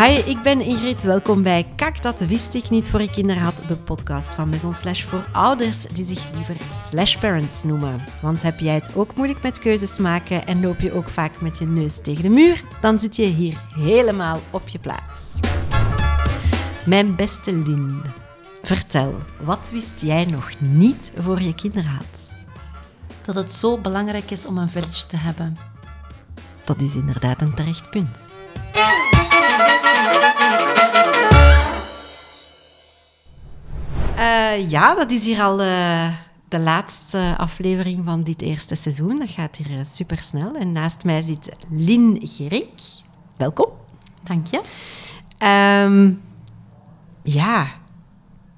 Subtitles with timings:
[0.00, 1.02] Hi, ik ben Ingrid.
[1.02, 3.54] Welkom bij Kak, dat wist ik niet voor ik kinderen had.
[3.68, 6.56] De podcast van Maison Slash voor ouders die zich liever
[6.88, 8.04] Slash Parents noemen.
[8.22, 11.58] Want heb jij het ook moeilijk met keuzes maken en loop je ook vaak met
[11.58, 12.62] je neus tegen de muur?
[12.80, 15.38] Dan zit je hier helemaal op je plaats.
[16.86, 18.02] Mijn beste Lin,
[18.62, 22.30] vertel, wat wist jij nog niet voor je kinderen had?
[23.24, 25.56] Dat het zo belangrijk is om een village te hebben.
[26.64, 28.28] Dat is inderdaad een terecht punt.
[34.16, 36.08] Uh, ja, dat is hier al uh,
[36.48, 39.18] de laatste aflevering van dit eerste seizoen.
[39.18, 40.54] Dat gaat hier uh, super snel.
[40.54, 42.70] En naast mij zit Lin Gerik.
[43.36, 43.68] Welkom.
[44.22, 44.60] Dank je.
[45.84, 46.22] Um,
[47.22, 47.66] ja,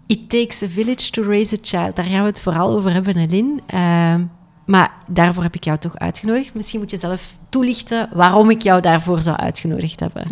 [0.06, 1.96] It Takes a Village to Raise a Child.
[1.96, 3.60] Daar gaan we het vooral over hebben, Lin.
[4.68, 6.54] Maar daarvoor heb ik jou toch uitgenodigd.
[6.54, 10.26] Misschien moet je zelf toelichten waarom ik jou daarvoor zou uitgenodigd hebben.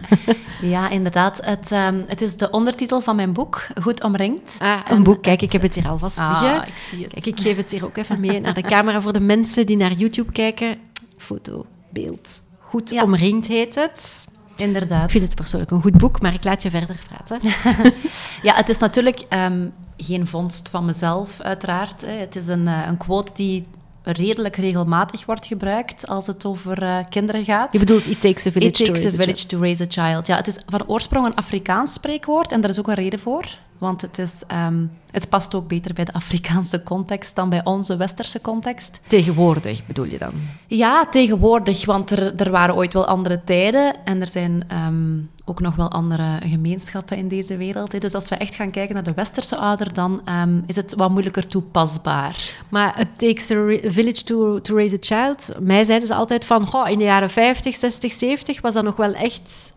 [0.74, 1.40] ja, inderdaad.
[1.44, 4.56] Het, um, het is de ondertitel van mijn boek, Goed Omringd.
[4.58, 5.22] Ah, een boek.
[5.22, 6.66] Kijk, ik heb het hier alvast ah, liggen.
[6.66, 7.12] ik zie het.
[7.12, 9.76] Kijk, ik geef het hier ook even mee naar de camera voor de mensen die
[9.76, 10.76] naar YouTube kijken.
[11.16, 12.42] Foto, beeld.
[12.58, 13.02] Goed ja.
[13.02, 14.28] omringd heet het.
[14.56, 15.04] Inderdaad.
[15.04, 17.40] Ik vind het persoonlijk een goed boek, maar ik laat je verder praten.
[18.48, 22.04] ja, het is natuurlijk um, geen vondst van mezelf, uiteraard.
[22.06, 23.64] Het is een, uh, een quote die
[24.02, 27.72] redelijk regelmatig wordt gebruikt als het over uh, kinderen gaat.
[27.72, 29.86] Je bedoelt, it takes a village, it takes to, raise a village to raise a
[29.88, 30.26] child.
[30.26, 33.58] Ja, het is van oorsprong een Afrikaans spreekwoord en daar is ook een reden voor.
[33.78, 37.96] Want het, is, um, het past ook beter bij de Afrikaanse context dan bij onze
[37.96, 39.00] westerse context.
[39.06, 40.32] Tegenwoordig bedoel je dan?
[40.66, 45.60] Ja, tegenwoordig, want er, er waren ooit wel andere tijden en er zijn um, ook
[45.60, 47.92] nog wel andere gemeenschappen in deze wereld.
[47.92, 47.98] Hè.
[47.98, 51.10] Dus als we echt gaan kijken naar de westerse ouder, dan um, is het wat
[51.10, 52.64] moeilijker toepasbaar.
[52.68, 55.52] Maar it takes a village to, to raise a child.
[55.60, 58.96] Mij zeiden ze altijd van, goh, in de jaren 50, 60, 70 was dat nog
[58.96, 59.74] wel echt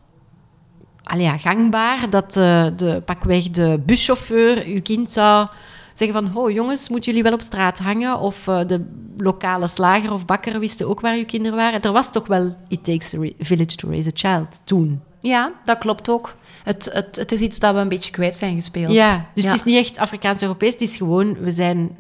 [1.10, 5.48] allee, ja, gangbaar dat uh, de, pakweg de buschauffeur uw kind zou
[5.94, 8.20] zeggen van oh jongens, moeten jullie wel op straat hangen?
[8.20, 8.86] Of uh, de
[9.18, 11.82] lokale slager of bakker wisten ook waar uw kinderen waren.
[11.82, 15.02] Er was toch wel It Takes a Village to Raise a Child toen.
[15.20, 16.36] Ja, dat klopt ook.
[16.64, 18.92] Het, het, het is iets dat we een beetje kwijt zijn gespeeld.
[18.92, 19.50] Ja, dus ja.
[19.50, 20.72] het is niet echt Afrikaans-Europees.
[20.72, 21.96] Het is gewoon, we zijn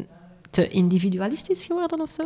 [0.50, 2.23] te individualistisch geworden of zo.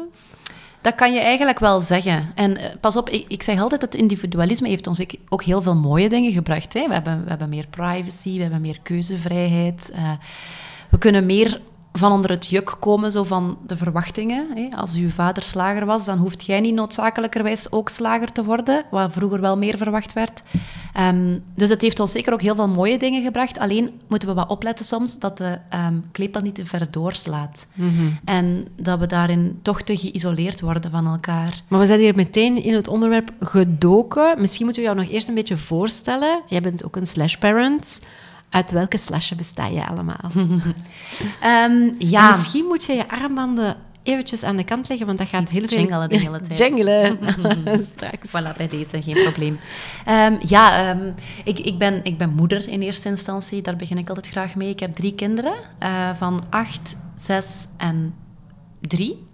[0.84, 2.32] Dat kan je eigenlijk wel zeggen.
[2.36, 5.76] En uh, pas op, ik, ik, zeg altijd dat individualisme heeft ons ook heel veel
[5.76, 6.74] mooie dingen gebracht.
[6.74, 6.88] Hè?
[6.88, 9.92] We, hebben, we hebben meer privacy, we hebben meer keuzevrijheid.
[9.96, 10.12] Uh,
[10.90, 11.62] we kunnen meer
[11.94, 14.48] van onder het juk komen, zo van de verwachtingen.
[14.56, 14.78] Hè?
[14.78, 19.12] Als uw vader slager was, dan hoeft jij niet noodzakelijkerwijs ook slager te worden, wat
[19.12, 20.44] vroeger wel meer verwacht werd.
[21.00, 23.60] Um, dus het heeft ons zeker ook heel veel mooie dingen gebracht.
[23.60, 27.68] Alleen moeten we wat opletten soms dat de um, klepel niet te ver doorslaat.
[27.74, 28.20] Mm -hmm.
[28.26, 31.62] En dat we daarin toch te geïsoleerd worden van elkaar.
[31.68, 34.42] Maar we zijn hier meteen in het onderwerp gedoken.
[34.42, 36.42] Misschien moeten we jou nog eerst een beetje voorstellen.
[36.48, 38.02] Jij bent ook een slash parent.
[38.54, 40.32] Uit welke slashen besta je allemaal?
[40.34, 42.30] um, ja.
[42.30, 45.68] En misschien moet je je armbanden eventjes aan de kant leggen, want dat gaat heel
[45.68, 46.08] veel...
[46.08, 46.58] De hele tijd.
[46.58, 47.20] Jingelen.
[47.96, 48.28] Straks.
[48.28, 49.60] Voilà, bij deze, geen probleem.
[50.10, 51.14] Um, ja, um,
[51.44, 53.62] ik, ik, ben, ik ben moeder in eerste instantie.
[53.62, 54.70] Daar begin ik altijd graag mee.
[54.70, 58.16] Ik heb drie kinderen uh, van acht, zes en
[58.82, 59.28] drie.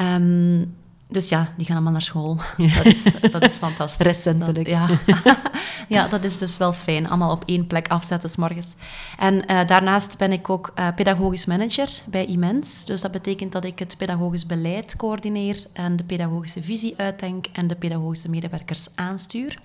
[0.00, 0.74] Um,
[1.10, 2.38] dus ja, die gaan allemaal naar school.
[2.76, 4.06] Dat, is, dat is fantastisch.
[4.06, 4.68] Recentelijk.
[4.68, 5.14] Dat, ja.
[5.96, 7.08] ja, dat is dus wel fijn.
[7.08, 8.74] Allemaal op één plek afzetten s morgens.
[9.18, 12.84] En uh, daarnaast ben ik ook uh, pedagogisch manager bij Imens.
[12.84, 17.66] Dus dat betekent dat ik het pedagogisch beleid coördineer en de pedagogische visie uitdenk en
[17.66, 19.58] de pedagogische medewerkers aanstuur.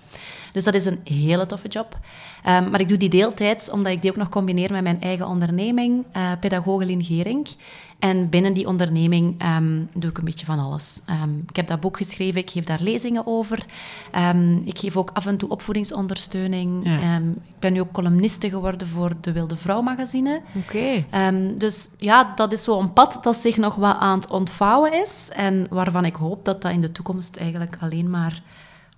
[0.52, 1.98] Dus dat is een hele toffe job.
[2.48, 5.28] Um, maar ik doe die deeltijds omdat ik die ook nog combineer met mijn eigen
[5.28, 7.48] onderneming, uh, Pedagoge Lien Gering.
[8.00, 11.02] En binnen die onderneming um, doe ik een beetje van alles.
[11.24, 13.66] Um, ik heb dat boek geschreven, ik geef daar lezingen over.
[14.16, 16.88] Um, ik geef ook af en toe opvoedingsondersteuning.
[16.88, 17.18] Ja.
[17.18, 20.42] ik ben nu ook columniste geworden voor de Wilde Vrouw magazine.
[20.56, 21.06] Oké.
[21.12, 21.56] Okay.
[21.58, 25.30] dus ja, dat is zo'n pad dat zich nog wat aan het ontvouwen is.
[25.34, 28.42] En waarvan ik hoop dat dat in de toekomst eigenlijk alleen maar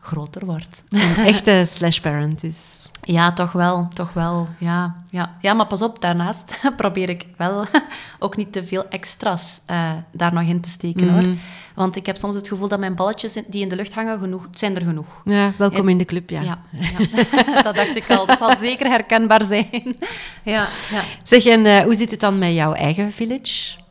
[0.07, 0.83] groter wordt.
[0.89, 2.89] Een echte slash parent dus.
[3.03, 4.47] Ja, toch wel, toch wel.
[4.57, 5.35] Ja, ja.
[5.41, 7.65] ja maar pas op, daarnaast probeer ik wel
[8.19, 11.25] ook niet te veel extra's uh, daar nog in te steken, mm -hmm.
[11.25, 11.35] hoor.
[11.75, 14.47] Want ik heb soms het gevoel dat mijn balletjes die in de lucht hangen, genoeg,
[14.51, 15.21] zijn er genoeg.
[15.25, 16.41] Ja, welkom en, in de club, ja.
[16.41, 17.61] Ja, ja.
[17.61, 18.25] dat dacht ik al.
[18.25, 19.95] Dat zal zeker herkenbaar zijn.
[20.43, 21.01] ja, ja.
[21.23, 23.85] Zeg, en uh, hoe zit het dan met jouw eigen village?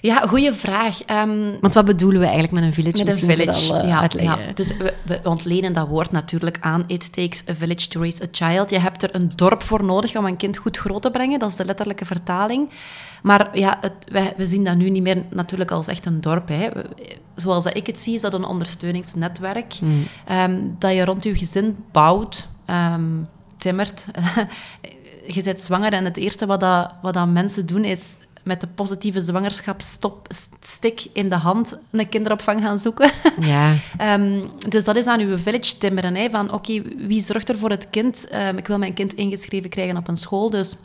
[0.00, 1.00] Ja, goede vraag.
[1.10, 3.04] Um, Want wat bedoelen we eigenlijk met een village?
[3.04, 4.46] Met een village, al, uh, ja, uitleggen.
[4.46, 4.52] Ja.
[4.52, 6.84] Dus we, we, ontlenen dat woord natuurlijk aan.
[6.86, 8.70] It takes a village to raise a child.
[8.70, 11.38] Je hebt er een dorp voor nodig om een kind goed groot te brengen.
[11.38, 12.70] Dat is de letterlijke vertaling.
[13.22, 16.48] Maar ja, het, wij, we zien dat nu niet meer natuurlijk als echt een dorp.
[16.48, 16.68] Hè.
[17.34, 19.80] Zoals ik het zie, is dat een ondersteuningsnetwerk.
[19.80, 20.04] Mm.
[20.30, 23.02] Um, dat je rond je gezin bouwt ehm,
[23.56, 24.04] timmert.
[25.34, 28.16] je bent zwanger en het eerste wat, dat, wat dat mensen doen is
[28.48, 33.10] met de positieve zwangerschapsstick in de hand een kinderopvang gaan zoeken.
[33.40, 33.74] Ja.
[33.96, 36.14] Ehm, dus dat is aan uw village timmeren.
[36.14, 38.28] Hè, van oké, wie zorgt er voor het kind?
[38.28, 40.76] Ehm, ik wil mijn kind ingeschreven krijgen op een school, dus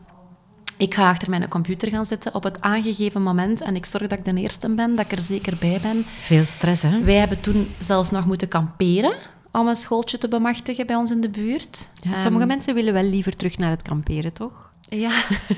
[0.78, 4.20] ik ga achter mijn computer gaan zitten op het aangegeven moment en ik zorg dat
[4.20, 6.06] ik de eerste ben, dat ik er zeker bij ben.
[6.20, 7.04] Veel stress, hè?
[7.04, 9.14] Wij hebben toen zelfs nog moeten kamperen
[9.52, 11.90] om een schooltje te bemachtigen bij ons in de buurt.
[12.02, 14.63] Ja, sommige Ehm, mensen willen wel liever terug naar het kamperen, toch?
[14.88, 15.12] Ja.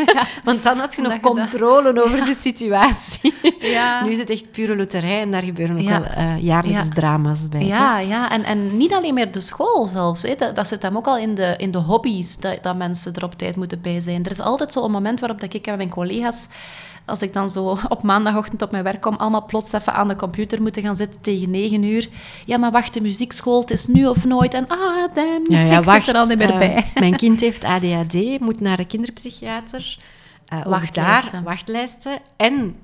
[0.44, 3.34] Want dan had je nog dat- controle over de situatie.
[3.60, 4.04] Ja.
[4.04, 6.00] Nu is het echt pure loterij en daar gebeuren ook Ja.
[6.02, 6.94] wel eh, jaarlijks Ja.
[6.94, 7.66] drama's bij.
[7.66, 8.30] Ja, ja.
[8.32, 10.22] En, en niet alleen meer de school zelfs.
[10.22, 10.36] Hè.
[10.36, 13.24] Dat, dat zit hem ook al in de, in de hobby's, dat, dat mensen er
[13.24, 14.26] op tijd moeten bij zijn.
[14.26, 16.48] Er is altijd zo'n moment waarop dat ik en mijn collega's,
[17.06, 20.16] als ik dan zo op maandagochtend op mijn werk kom, allemaal plots even aan de
[20.16, 22.10] computer moeten gaan zitten tegen negen uur.
[22.46, 24.54] Ja, maar wacht, de muziekschool, het is nu of nooit.
[24.54, 26.04] En ah, damn, Ja, ja, ik wacht.
[26.04, 26.86] zit er al niet meer eh, bij.
[27.00, 29.98] mijn kind heeft ADHD, moet naar de kinderpsychiater.
[30.56, 31.32] Ook Wachtlijsten.
[31.32, 32.20] daar wachtlijsten.
[32.36, 32.76] En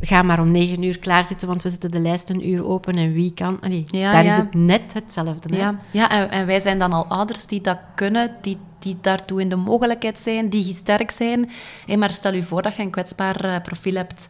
[0.00, 3.12] ga maar om negen uur klaarzitten, want we zetten de lijst een uur open en
[3.12, 3.60] wie kan...
[3.60, 4.30] Allee, Ja, daar ja.
[4.30, 5.56] is het net hetzelfde.
[5.56, 5.60] Hè?
[5.60, 9.40] Ja, ja en, en wij zijn dan al ouders die dat kunnen, die, die daartoe
[9.40, 11.50] in de mogelijkheid zijn, die sterk zijn.
[11.96, 14.28] Maar stel je voor dat je een kwetsbaar eh, profiel hebt.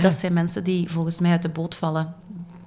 [0.00, 2.14] Dat zijn mensen die volgens mij uit de boot vallen.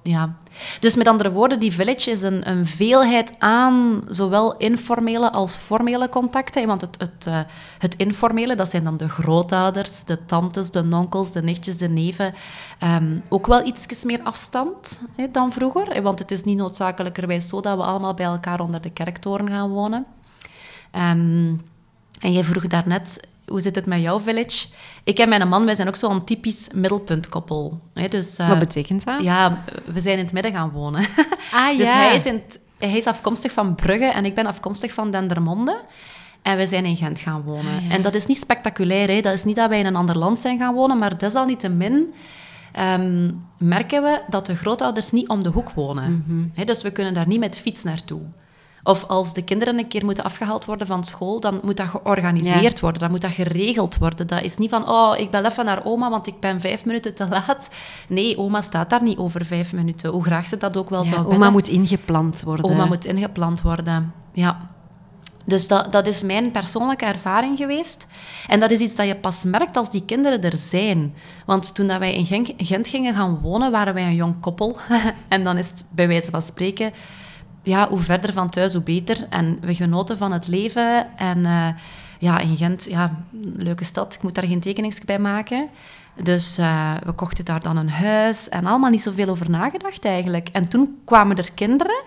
[0.04, 0.36] Ja.
[0.80, 6.10] Dus met andere woorden, die village is een, een veelheid aan zowel informele als formele
[6.10, 6.68] contacten.
[6.68, 7.40] Want het, het, eh,
[7.78, 12.34] het informele, dat zijn dan de grootouders, de tantes, de onkels, de nichtjes, de neven.
[12.80, 15.00] Ehm, ook wel iets meer afstand
[15.32, 16.02] dan vroeger.
[16.02, 19.70] Want het is niet noodzakelijkerwijs zo dat we allemaal bij elkaar onder de kerktoren gaan
[19.70, 20.06] wonen.
[20.92, 21.54] Ehm,
[22.20, 23.20] en jij vroeg daarnet,
[23.50, 24.68] hoe zit het met jouw village?
[25.04, 27.80] Ik en mijn man, wij zijn ook zo'n typisch middelpuntkoppel.
[27.94, 29.22] hè, Dus, eh, Wat betekent dat?
[29.22, 31.06] ja, we zijn in het midden gaan wonen.
[31.54, 31.94] Ah, dus ja.
[31.94, 32.42] hij is, in
[32.78, 35.78] hij is afkomstig van Brugge en ik ben afkomstig van Dendermonde.
[36.42, 37.76] En we zijn in Gent gaan wonen.
[37.78, 37.90] Ah, ja.
[37.96, 39.08] En dat is niet spectaculair.
[39.10, 39.22] Hè?
[39.22, 42.14] Dat is niet dat wij in een ander land zijn gaan wonen, maar desalniettemin
[42.72, 46.24] ehm, merken we dat de grootouders niet om de hoek wonen.
[46.28, 46.48] Mhm.
[46.54, 48.22] Hè, dus we kunnen daar niet met fiets naartoe.
[48.84, 52.80] Of als de kinderen een keer moeten afgehaald worden van school, dan moet dat georganiseerd
[52.80, 54.28] worden, dan moet dat geregeld worden.
[54.28, 57.16] Dat is niet van, oh, ik bel even naar oma, want ik ben vijf minuten
[57.16, 57.70] te laat.
[58.08, 61.10] Nee, oma staat daar niet over vijf minuten, hoe graag ze dat ook wel Ja,
[61.10, 61.52] zou oma willen.
[61.52, 62.66] moet ingepland worden.
[62.66, 64.70] Oma moet ingepland worden, ja.
[65.46, 68.08] Dus dat, dat is mijn persoonlijke ervaring geweest.
[68.48, 71.14] En dat is iets dat je pas merkt als die kinderen er zijn.
[71.46, 74.78] Want toen dat wij in Gen- Gent gingen gaan wonen, waren wij een jong koppel.
[75.28, 76.92] en dan is het bij wijze van spreken...
[77.64, 79.28] Ja, hoe verder van thuis, hoe beter.
[79.30, 81.18] En we genoten van het leven.
[81.18, 81.68] En eh,
[82.20, 84.14] ja, in Gent, ja, een leuke stad.
[84.14, 85.70] Ik moet daar geen tekeningsje bij maken.
[86.24, 88.50] Dus eh, we kochten daar dan een huis.
[88.50, 90.50] En allemaal niet zoveel over nagedacht eigenlijk.
[90.52, 92.02] En toen kwamen er kinderen...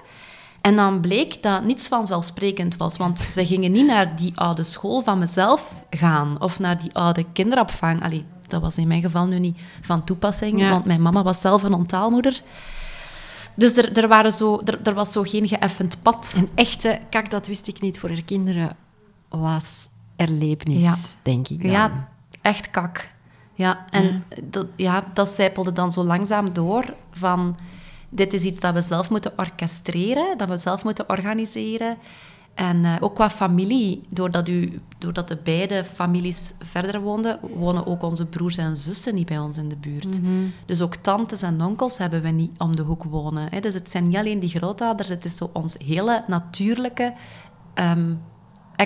[0.60, 5.00] En dan bleek dat niets vanzelfsprekend was, want ze gingen niet naar die oude school
[5.00, 8.02] van mezelf gaan of naar die oude kinderopvang.
[8.02, 10.70] Allee, dat was in mijn geval nu niet van toepassing, Ja.
[10.70, 12.40] want mijn mama was zelf een ontaalmoeder.
[13.56, 16.34] Dus er, er, waren zo, er, er was zo geen geëffend pad.
[16.36, 18.76] Een echte, kak, dat wist ik niet, voor haar kinderen
[19.28, 20.94] was erlevenis, Ja.
[21.22, 21.70] denk ik dan.
[21.70, 22.08] Ja,
[22.42, 23.10] echt kak.
[23.54, 27.56] Ja, en Dat, ja, dat zijpelde dan zo langzaam door van...
[28.14, 31.96] Dit is iets dat we zelf moeten orchestreren, dat we zelf moeten organiseren.
[32.54, 38.02] En eh, ook qua familie, doordat, u, doordat de beide families verder woonden, wonen ook
[38.02, 40.20] onze broers en zussen niet bij ons in de buurt.
[40.66, 43.46] Dus ook tantes en onkels hebben we niet om de hoek wonen.
[43.50, 43.60] Hè.
[43.60, 47.14] Dus het zijn niet alleen die grootouders, het is zo ons hele natuurlijke
[47.74, 48.14] ehm,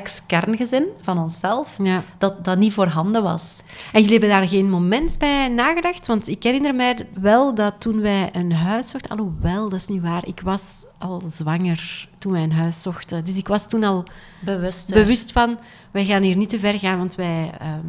[0.00, 2.03] ex-kerngezin van onszelf, Ja.
[2.19, 3.57] dat, dat niet voorhanden was.
[3.93, 6.07] En jullie hebben daar geen moment bij nagedacht?
[6.07, 9.11] Want ik herinner mij wel dat toen wij een huis zochten...
[9.11, 10.26] Alhoewel, dat is niet waar.
[10.26, 13.25] Ik was al zwanger toen wij een huis zochten.
[13.25, 14.05] Dus ik was toen al
[14.41, 14.95] Bewust.
[14.95, 15.59] bewust van...
[15.91, 17.50] Wij gaan hier niet te ver gaan, want wij...
[17.59, 17.87] ehm,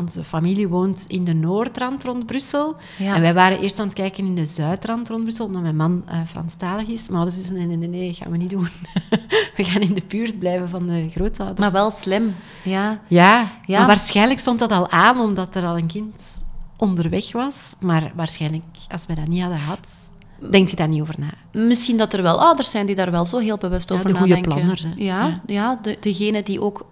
[0.00, 2.76] onze familie woont in de noordrand rond Brussel.
[2.98, 3.14] Ja.
[3.14, 6.02] En wij waren eerst aan het kijken in de zuidrand rond Brussel, omdat mijn man
[6.06, 7.08] eh Franstalig is.
[7.08, 8.68] Maar dus is nee, nee, nee, nee, gaan we niet doen.
[9.56, 11.60] we gaan in de buurt blijven van de grootouders.
[11.60, 12.34] Maar wel slim.
[12.62, 13.00] Ja.
[13.08, 13.78] Ja, Ja.
[13.78, 17.74] maar waarschijnlijk stond dat al aan omdat er al een kind onderweg was.
[17.80, 20.09] Maar waarschijnlijk, als we dat niet hadden gehad,
[20.50, 21.60] denkt je daar niet over na.
[21.60, 24.14] Misschien dat er wel ouders zijn die daar wel zo heel bewust Ja, over de
[24.14, 24.54] goede nadenken.
[24.54, 24.90] planners, hè.
[24.96, 25.34] Ja, Ja.
[25.46, 25.78] ja.
[25.82, 26.86] de, degene die ook...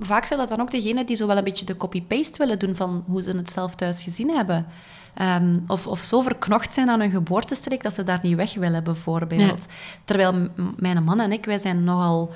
[0.00, 2.76] Vaak zijn dat dan ook degenen die zo wel een beetje de copy-paste willen doen
[2.76, 4.66] van hoe ze het zelf thuis gezien hebben.
[5.14, 8.84] Ehm, of, of zo verknocht zijn aan hun geboortestreek dat ze daar niet weg willen,
[8.84, 9.66] bijvoorbeeld.
[10.04, 12.30] Terwijl mijn man en ik, wij zijn nogal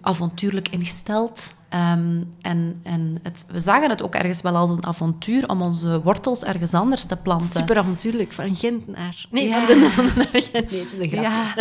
[0.00, 1.54] avontuurlijk ingesteld.
[1.70, 6.00] Ehm, en en het, we zagen het ook ergens wel als een avontuur om onze
[6.02, 7.50] wortels ergens anders te planten.
[7.50, 9.26] Super avontuurlijk, van Gent naar...
[9.30, 9.66] Nee, Ja.
[9.66, 9.66] van
[10.06, 10.70] de naar Gent.
[10.70, 11.22] Nee, het is een grap.
[11.22, 11.54] Ja.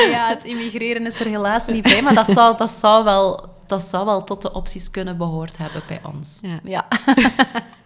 [0.16, 3.82] ja, het immigreren is er helaas niet bij, maar dat zou, dat zou, wel, dat
[3.82, 6.40] zou wel tot de opties kunnen behoord hebben bij ons.
[6.42, 6.58] Ja.
[6.62, 6.86] Ja.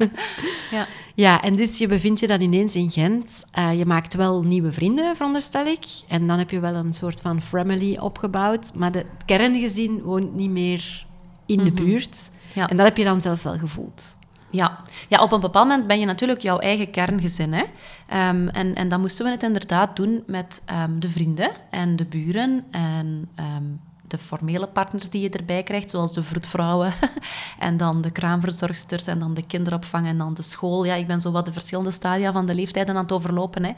[0.77, 0.87] ja.
[1.15, 3.45] Ja, en dus je bevindt je dan ineens in Gent.
[3.51, 5.85] Eh, je maakt wel nieuwe vrienden, veronderstel ik.
[6.09, 8.75] En dan heb je wel een soort van family opgebouwd.
[8.75, 11.07] Maar de, het kerngezin woont niet meer
[11.47, 12.31] in de buurt.
[12.53, 12.69] Ja.
[12.69, 14.17] En dat heb je dan zelf wel gevoeld.
[14.51, 14.81] Ja.
[15.09, 17.53] ja, op een bepaald moment ben je natuurlijk jouw eigen kerngezin.
[17.53, 17.65] Hè?
[18.07, 22.05] Ehm, en, en dan moesten we het inderdaad doen met ehm, de vrienden en de
[22.05, 23.65] buren en ehm,
[24.11, 26.93] de formele partners die je erbij krijgt, zoals de vroedvrouwen
[27.59, 30.85] en dan de kraamverzorgsters en dan de kinderopvang en dan de school.
[30.85, 33.65] Ja, ik ben zo wat de verschillende stadia van de leeftijden aan het overlopen.
[33.65, 33.73] Hè.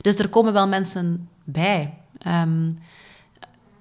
[0.00, 1.94] Dus er komen wel mensen bij.
[2.18, 2.70] Ehm,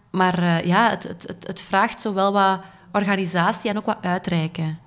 [0.10, 2.60] maar eh, ja, het, het, het, het vraagt zowel wat
[2.92, 4.80] organisatie en ook wat uitreiken.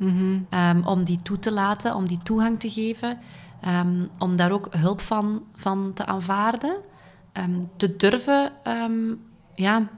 [0.51, 3.19] Ehm, om die toe te laten, om die toegang te geven.
[3.61, 6.77] ehm, om daar ook hulp van, van te aanvaarden.
[7.77, 8.53] te durven
[9.55, 9.89] ja,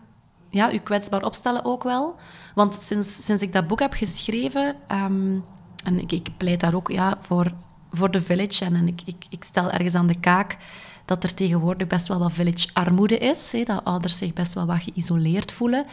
[0.54, 2.14] ja, u kwetsbaar opstellen ook wel.
[2.54, 5.38] Want sinds, sinds ik dat boek heb geschreven, ehm,
[5.84, 7.52] en ik, pleit daar ook ja, voor,
[7.90, 10.56] voor de village, en, en ik, ik, ik stel ergens aan de kaak
[11.04, 15.52] dat er tegenwoordig best wel wat village-armoede is, dat ouders zich best wel wat geïsoleerd
[15.52, 15.86] voelen.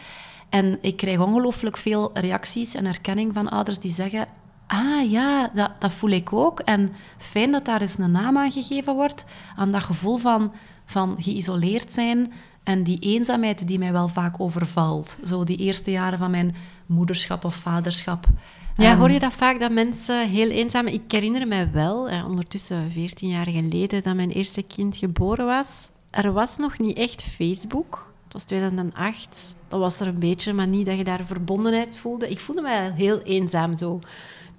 [0.50, 4.28] En ik krijg ongelooflijk veel reacties en erkenning van ouders die zeggen...
[4.68, 6.60] Ah ja, dat, dat voel ik ook.
[6.60, 9.26] En fijn dat daar eens een naam aan gegeven wordt,
[9.56, 10.54] aan dat gevoel van,
[10.86, 15.18] van geïsoleerd zijn en die eenzaamheid die mij wel vaak overvalt.
[15.26, 18.26] Zo die eerste jaren van mijn moederschap of vaderschap.
[18.76, 20.88] Ja, Ehm, hoor je dat vaak, dat mensen heel eenzaam...
[20.88, 25.90] Ik herinner mij wel, eh, ondertussen 14 jaar geleden, dat mijn eerste kind geboren was.
[26.10, 28.14] Er was nog niet echt Facebook.
[28.24, 29.56] Het was 2008.
[29.68, 32.30] Dat was er een beetje, maar niet dat je daar verbondenheid voelde.
[32.30, 34.00] Ik voelde mij heel eenzaam zo.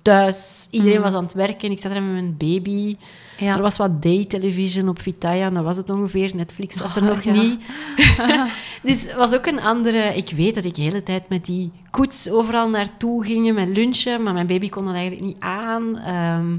[0.03, 1.71] Thuis, iedereen was aan het werken.
[1.71, 2.97] Ik zat er met mijn baby.
[3.39, 3.57] Ja.
[3.57, 6.31] Er was wat day-television op Vitaya, dat was het ongeveer.
[6.35, 7.33] Netflix was er Oh, nog ja.
[7.33, 7.61] niet.
[8.83, 10.17] dus het was ook een andere...
[10.17, 14.23] Ik weet dat ik de hele tijd met die koets overal naartoe ging, met lunchen,
[14.23, 15.99] maar mijn baby kon dat eigenlijk niet aan.
[15.99, 16.57] Ehm,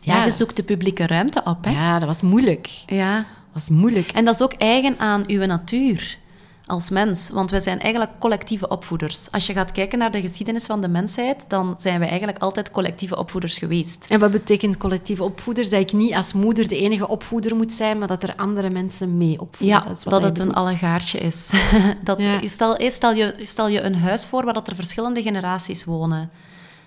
[0.00, 1.64] Ja, je zoekt de publieke ruimte op.
[1.64, 1.70] Hè?
[1.70, 2.70] ja, dat was moeilijk.
[2.86, 3.16] Ja.
[3.16, 4.10] Dat was moeilijk.
[4.12, 6.18] En dat is ook eigen aan uw natuur
[6.66, 7.30] als mens.
[7.30, 9.30] Want wij zijn eigenlijk collectieve opvoeders.
[9.30, 12.70] Als je gaat kijken naar de geschiedenis van de mensheid, dan zijn we eigenlijk altijd
[12.70, 14.06] collectieve opvoeders geweest.
[14.08, 15.70] En wat betekent collectieve opvoeders?
[15.70, 19.16] Dat ik niet als moeder de enige opvoeder moet zijn, maar dat er andere mensen
[19.16, 19.76] mee opvoeden.
[19.76, 21.52] Ja, dat, het een allegaartje is.
[22.04, 22.48] dat, Ja.
[22.48, 26.30] stel, je, stel je een huis voor waar dat er verschillende generaties wonen.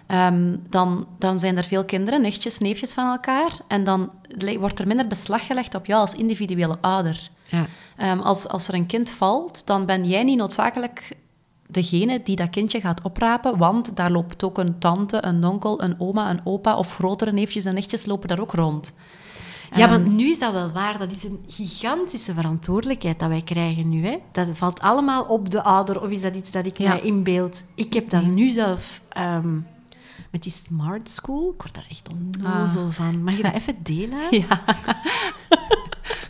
[0.08, 3.52] Ehm, dan, dan zijn er veel kinderen, nichtjes, neefjes van elkaar.
[3.68, 4.12] En dan
[4.60, 7.30] wordt er minder beslag gelegd op jou als individuele ouder.
[7.48, 7.66] Ja.
[7.96, 11.18] Ehm, als, als er een kind valt, dan ben jij niet noodzakelijk
[11.70, 15.96] degene die dat kindje gaat oprapen, want daar loopt ook een tante, een onkel, een
[16.00, 18.96] oma, een opa of grotere neefjes en nichtjes lopen daar ook rond.
[19.76, 20.98] Ja, Ehm, want nu is dat wel waar.
[20.98, 24.06] Dat is een gigantische verantwoordelijkheid dat wij krijgen nu.
[24.06, 24.18] Hè?
[24.32, 26.02] Dat valt allemaal op de ouder.
[26.02, 26.88] Of is dat iets dat ik Ja.
[26.90, 27.64] mij inbeeld?
[27.76, 29.60] Ik heb dat nu zelf ehm,
[30.32, 31.52] met die smart school.
[31.56, 33.24] Ik word daar echt onnozel van.
[33.24, 34.20] Mag je dat even delen?
[34.50, 34.68] Ah.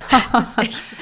[0.32, 0.46] Ja.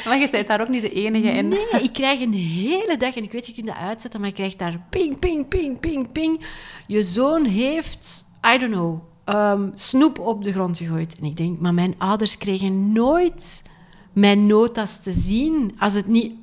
[0.05, 1.47] Maar je bent daar ook niet de enige in.
[1.47, 4.35] Nee, ik krijg een hele dag, en ik weet, je kunt dat uitzetten, maar ik
[4.35, 6.41] krijg daar ping, ping, ping, ping, ping.
[6.87, 11.15] Je zoon heeft, I don't know, ehm, snoep op de grond gegooid.
[11.19, 13.63] En ik denk, maar mijn ouders kregen nooit
[14.13, 15.75] mijn notas te zien.
[15.77, 16.33] Als het niet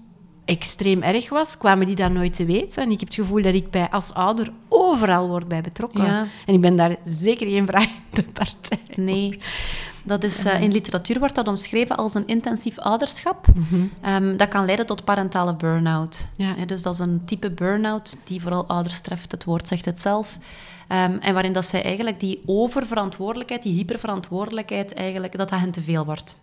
[0.45, 2.83] extreem erg was, kwamen die dat nooit te weten.
[2.83, 6.05] En ik heb het gevoel dat ik bij, als ouder overal word bij betrokken.
[6.05, 6.26] Ja.
[6.47, 8.79] En ik ben daar zeker geen vragende partij.
[8.95, 9.38] Nee.
[10.04, 13.47] Dat is, eh, in literatuur wordt dat omschreven als een intensief ouderschap.
[14.00, 16.28] Ehm, dat kan leiden tot parentale burn-out.
[16.37, 16.64] Ja.
[16.66, 19.30] Dus dat is een type burn-out die vooral ouders treft.
[19.30, 20.37] Het woord zegt het zelf.
[20.88, 25.83] Ehm, en waarin dat zij eigenlijk die oververantwoordelijkheid, die hyperverantwoordelijkheid, eigenlijk, dat dat hen te
[25.83, 26.35] veel wordt.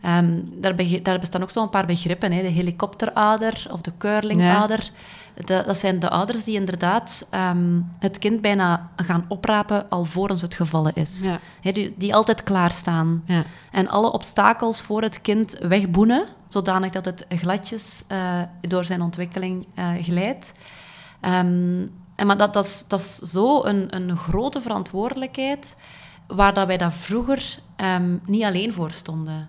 [0.00, 2.32] Ehm, daar, daar bestaan ook zo'n paar begrippen.
[2.32, 2.42] Hè.
[2.42, 4.90] De helikopterouder of de curlingouder.
[5.34, 10.54] De- dat zijn de ouders die inderdaad ehm, het kind bijna gaan oprapen alvorens het
[10.54, 11.26] gevallen is.
[11.60, 11.72] Ja.
[11.72, 13.22] Die, die altijd klaarstaan.
[13.26, 13.42] Ja.
[13.70, 19.66] En alle obstakels voor het kind wegboenen, zodanig dat het gladjes eh, door zijn ontwikkeling
[19.74, 20.54] eh, glijdt.
[21.20, 21.86] Ehm,
[22.16, 25.76] en maar dat, dat, is, dat is zo een, een grote verantwoordelijkheid,
[26.26, 29.48] waar dat wij dat vroeger ehm, niet alleen voor stonden.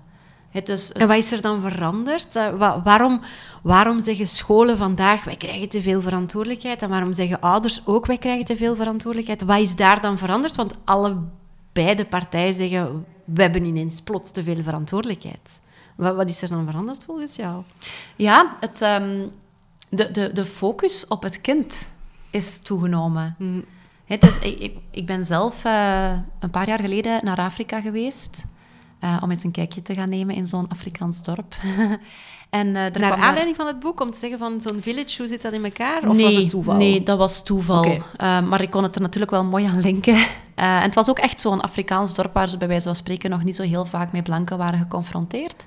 [0.64, 2.36] Het- En wat is er dan veranderd?
[2.36, 3.22] Eh, wa- waarom,
[3.64, 6.82] waarom zeggen scholen vandaag, wij krijgen te veel verantwoordelijkheid?
[6.82, 9.44] En waarom zeggen ouders ook, wij krijgen te veel verantwoordelijkheid?
[9.44, 10.56] Wat is daar dan veranderd?
[10.56, 11.18] Want alle
[11.74, 15.62] beide partijen zeggen, we hebben ineens plots te veel verantwoordelijkheid.
[15.96, 17.64] Wat, wat is er dan veranderd volgens jou?
[18.16, 19.28] Ja, het, ehm,
[19.90, 21.90] de, de, de focus op het kind
[22.30, 23.36] is toegenomen.
[24.20, 28.46] Dus ik, ik, ik ben zelf eh, een paar jaar geleden naar Afrika geweest.
[29.06, 31.56] Uh, om eens een kijkje te gaan nemen in zo'n Afrikaans dorp.
[32.50, 35.28] en, uh, er Naar aanleiding van het boek, om te zeggen van zo'n village, hoe
[35.28, 36.08] zit dat in elkaar?
[36.08, 36.76] Of nee, was het toeval?
[36.76, 37.86] Nee, dat was toeval.
[37.86, 38.42] Okay.
[38.42, 40.18] maar ik kon het er natuurlijk wel mooi aan linken.
[40.56, 43.44] en het was ook echt zo'n Afrikaans dorp waar ze bij wijze van spreken nog
[43.44, 45.66] niet zo heel vaak met blanken waren geconfronteerd.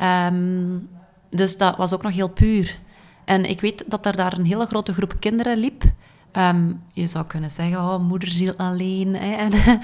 [0.00, 0.88] Um,
[1.30, 2.78] dus dat was ook nog heel puur.
[3.24, 5.84] En ik weet dat er daar een hele grote groep kinderen liep.
[6.32, 9.14] Ehm, je zou kunnen zeggen, oh, moederziel alleen.
[9.14, 9.36] Hè.
[9.44, 9.80] En,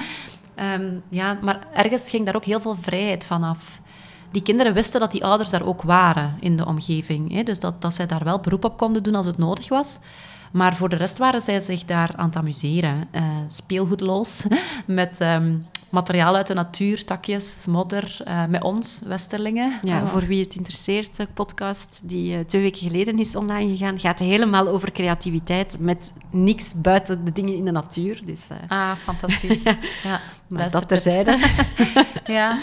[0.56, 3.80] um, ja, maar ergens ging daar ook heel veel vrijheid vanaf.
[4.30, 7.32] Die kinderen wisten dat die ouders daar ook waren in de omgeving.
[7.32, 7.42] Hè.
[7.42, 9.98] Dus dat, dat zij daar wel beroep op konden doen als het nodig was.
[10.52, 13.08] Maar voor de rest waren zij zich daar aan het amuseren.
[13.12, 14.42] Uh, speelgoedloos,
[14.86, 19.72] met um, materiaal uit de natuur, takjes, modder, uh, met ons, Westerlingen.
[19.82, 20.08] Ja, oh.
[20.08, 24.18] voor wie het interesseert, de podcast die uh, twee weken geleden is online gegaan, gaat
[24.18, 28.20] helemaal over creativiteit met niks buiten de dingen in de natuur.
[28.24, 29.62] Dus, ah, fantastisch.
[30.04, 31.38] ja, maar dat terzijde.
[32.26, 32.58] ja.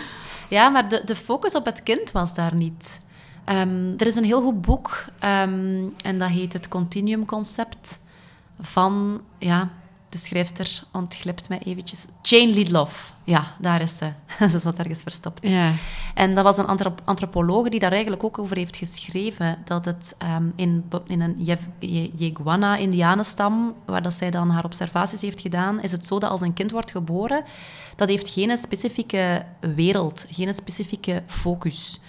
[0.50, 2.98] ja, maar de, de focus op het kind was daar niet.
[3.46, 8.00] Um, er is een heel goed boek um, en dat heet Het Continuum Concept
[8.60, 9.70] van, ja,
[10.12, 12.06] de schrijfster ontglipt mij eventjes.
[12.22, 13.14] Jane Lidloff.
[13.24, 14.12] Ja, daar is ze.
[14.50, 15.48] ze zat ergens verstopt.
[15.48, 15.72] Ja.
[16.14, 19.58] En dat was een anthrop antropologe die daar eigenlijk ook over heeft geschreven.
[19.66, 21.58] Dat het um, in, in een
[22.16, 26.54] Yeguana-indianenstam, waar dat zij dan haar observaties heeft gedaan, is het zo dat als een
[26.54, 27.44] kind wordt geboren,
[27.96, 32.00] dat heeft geen specifieke wereld, geen specifieke focus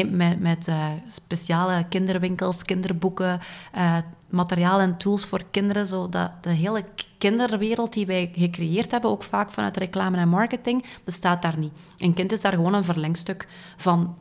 [0.00, 3.40] met met uh, speciale kinderwinkels, kinderboeken,
[3.76, 3.96] uh,
[4.32, 5.86] materiaal en tools voor kinderen.
[5.86, 6.84] Zodat de hele
[7.18, 11.72] kinderwereld die wij gecreëerd hebben, ook vaak vanuit reclame en marketing, bestaat daar niet.
[11.96, 14.16] Een kind is daar gewoon een verlengstuk van...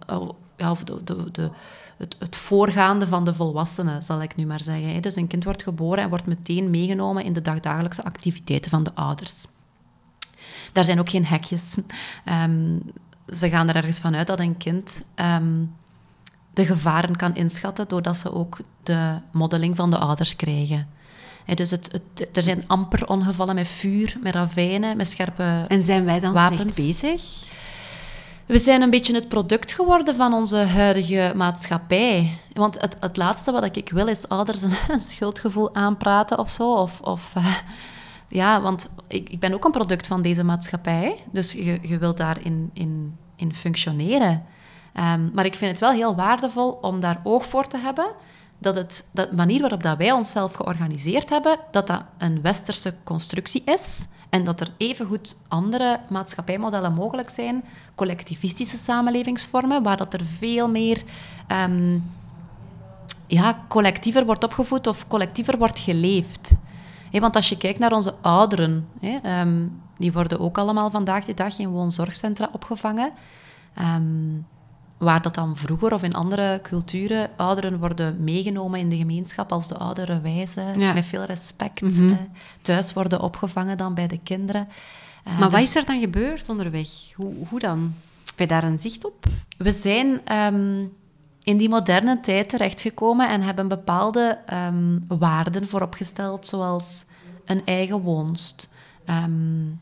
[0.58, 1.52] Of de, de, de
[1.98, 5.02] het, het, voorgaande van de volwassenen, zal ik nu maar zeggen.
[5.02, 8.96] Dus een kind wordt geboren en wordt meteen meegenomen in de dagdagelijkse activiteiten van de
[8.96, 9.46] ouders.
[10.74, 11.78] Daar zijn ook geen hekjes.
[12.26, 12.82] Um,
[13.28, 15.66] ze gaan er ergens vanuit dat een kind ehm,
[16.54, 20.88] de gevaren kan inschatten doordat ze ook de modeling van de ouders krijgen.
[21.46, 26.06] dus het, het, er zijn amper ongevallen met vuur, met ravijnen, met scherpe En zijn
[26.06, 26.76] wij dan wapens.
[26.76, 27.50] bezig?
[28.46, 32.38] We zijn een beetje het product geworden van onze huidige maatschappij.
[32.54, 36.74] Want het, het laatste wat ik wil is ouders een, schuldgevoel aanpraten of zo.
[36.74, 37.56] Of, of uh,
[38.28, 41.24] ja, want ik, ik ben ook een product van deze maatschappij.
[41.32, 44.46] Dus je, je wilt daarin in, in functioneren.
[44.94, 48.06] Um, maar ik vind het wel heel waardevol om daar oog voor te hebben
[48.58, 53.62] dat het, dat manier waarop dat wij onszelf georganiseerd hebben, dat dat een westerse constructie
[53.66, 57.64] is en dat er evengoed andere maatschappijmodellen mogelijk zijn,
[57.96, 61.02] collectivistische samenlevingsvormen, waar dat er veel meer
[61.48, 62.12] um,
[63.28, 66.56] ja, collectiever wordt opgevoed of collectiever wordt geleefd
[67.20, 69.66] want als je kijkt naar onze ouderen, ehm,
[69.98, 73.12] die worden ook allemaal vandaag de dag in woonzorgcentra opgevangen.
[73.74, 74.36] Ehm,
[75.02, 79.68] waar dat dan vroeger of in andere culturen ouderen worden meegenomen in de gemeenschap als
[79.68, 81.82] de oudere wijzen, met veel respect.
[81.82, 82.14] Mhm.
[82.62, 84.68] thuis worden opgevangen dan bij de kinderen.
[85.28, 86.90] Uh, maar wat dus is er dan gebeurd onderweg?
[87.16, 87.94] Hoe, hoe dan?
[88.26, 89.26] Heb je daar een zicht op?
[89.58, 90.86] We zijn ehm,
[91.44, 97.06] in die moderne tijd terechtgekomen en hebben bepaalde um, waarden vooropgesteld, zoals
[97.46, 98.70] een eigen woonst,
[99.10, 99.80] um,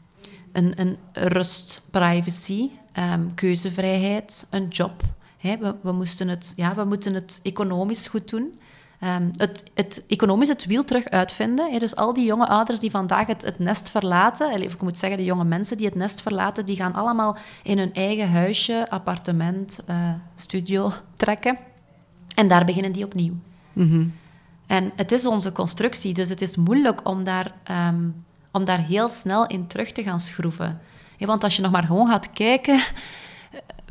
[0.51, 5.01] een, een rust, privacy, um, keuzevrijheid, een job.
[5.41, 8.59] we, we, moesten het, ja, we moeten het economisch goed doen.
[9.03, 11.79] Um, het, het, economisch het wiel terug uitvinden.
[11.79, 15.17] Dus al die jonge ouders die vandaag het, het nest verlaten, of ik moet zeggen,
[15.17, 19.79] de jonge mensen die het nest verlaten, die gaan allemaal in hun eigen huisje, appartement,
[19.89, 21.57] uh, studio trekken.
[22.35, 23.33] En daar beginnen die opnieuw.
[23.73, 24.13] Mm
[24.67, 29.09] En het is onze constructie, dus het is moeilijk om daar, um, om daar heel
[29.09, 30.81] snel in terug te gaan schroeven.
[31.25, 32.81] Want als je nog maar gewoon gaat kijken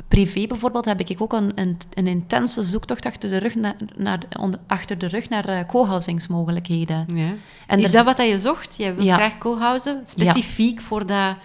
[0.09, 4.19] privé bijvoorbeeld heb ik ook een, een, een, intense zoektocht achter de rug naar, naar,
[4.67, 7.05] achter de rug naar uh, co-housingsmogelijkheden.
[7.15, 7.33] Ja.
[7.67, 8.75] En is dat wat je zocht?
[8.77, 11.35] Jij wilt graag co-housen, specifiek voor dat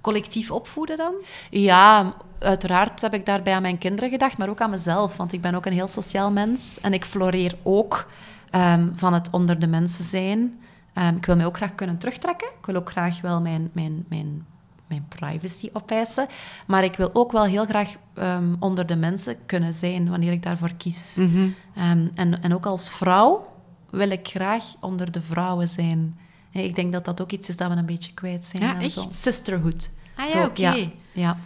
[0.00, 1.14] collectief opvoeden dan?
[1.50, 5.40] Ja, uiteraard heb ik daarbij aan mijn kinderen gedacht, maar ook aan mezelf, want ik
[5.40, 8.10] ben ook een heel sociaal mens en ik floreer ook
[8.54, 10.60] um, van het onder de mensen zijn.
[10.94, 12.48] Um, ik wil mij ook graag kunnen terugtrekken.
[12.60, 14.46] Ik wil ook graag wel mijn, mijn, mijn
[14.88, 16.26] mijn privacy opeisen.
[16.66, 20.42] Maar ik wil ook wel heel graag um, onder de mensen kunnen zijn wanneer ik
[20.42, 21.16] daarvoor kies.
[21.16, 21.54] Mm -hmm.
[21.90, 23.46] um, en, en ook als vrouw
[23.90, 26.18] wil ik graag onder de vrouwen zijn.
[26.50, 28.62] Hey, ik denk dat dat ook iets is dat we een beetje kwijt zijn.
[28.62, 28.92] Ja, echt?
[28.92, 29.06] Zo.
[29.10, 29.90] Sisterhood.
[30.16, 30.60] Ah ja, oké.
[30.60, 30.78] Okay.
[30.80, 31.36] Ja, ja.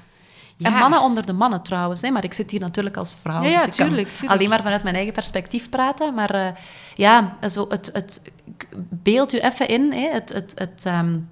[0.63, 0.73] Ja.
[0.73, 3.43] En mannen onder de mannen trouwens, hè, maar ik zit hier natuurlijk als vrouw.
[3.43, 6.15] Ja, ja dus tuurlijk, tuurlijk, Alleen maar vanuit mijn eigen perspectief praten.
[6.15, 6.49] Maar uh,
[6.95, 8.33] ja, zo het, het,
[8.89, 11.29] beeld u even in, hè, het, het, het, um,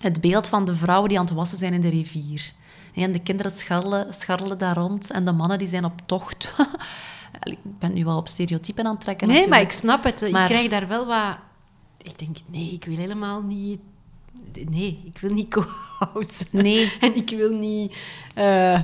[0.00, 2.52] het beeld van de vrouwen die aan het wassen zijn in de rivier.
[2.94, 6.54] En de kinderen scharrelen, scharrelen daar rond en de mannen die zijn op tocht.
[7.42, 9.26] ik ben nu wel op stereotypen aan het trekken.
[9.28, 9.62] Nee, natuurlijk.
[9.62, 10.30] maar ik snap het.
[10.32, 11.36] Maar- Ik krijg daar wel wat...
[12.02, 13.80] Ik denk, nee, ik wil helemaal niet...
[14.70, 16.44] Nee, ik wil niet co-house.
[16.50, 16.92] Nee.
[17.00, 17.96] En ik wil niet
[18.34, 18.80] eh,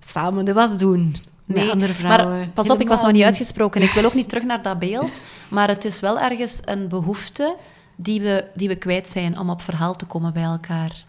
[0.00, 2.38] samen de was doen met Nee, andere vrouwen.
[2.38, 3.82] maar pas op, ik was nog niet uitgesproken.
[3.82, 5.20] Ik wil ook niet terug naar dat beeld.
[5.48, 7.56] Maar het is wel ergens een behoefte
[8.00, 11.06] die we, die we kwijt zijn om op verhaal te komen bij elkaar.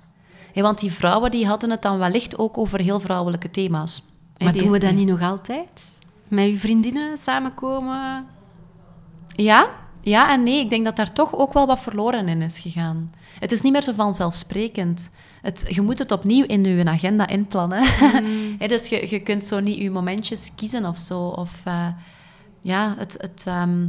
[0.54, 4.04] Want die vrouwen die hadden het dan wellicht ook over heel vrouwelijke thema's.
[4.38, 6.00] Maar die- doen we dat niet nog altijd?
[6.28, 8.26] Met uw vriendinnen samenkomen?
[9.36, 9.70] Ja,
[10.02, 10.60] ja en nee.
[10.60, 13.12] Ik denk dat daar toch ook wel wat verloren in is gegaan.
[13.40, 15.12] Het is niet meer zo vanzelfsprekend.
[15.42, 17.84] Het, je moet het opnieuw in je agenda inplannen.
[18.60, 21.20] Hè, dus je, je kunt zo niet je momentjes kiezen of zo.
[21.22, 21.88] Of, eh,
[22.62, 23.88] ja, het, het, ehm,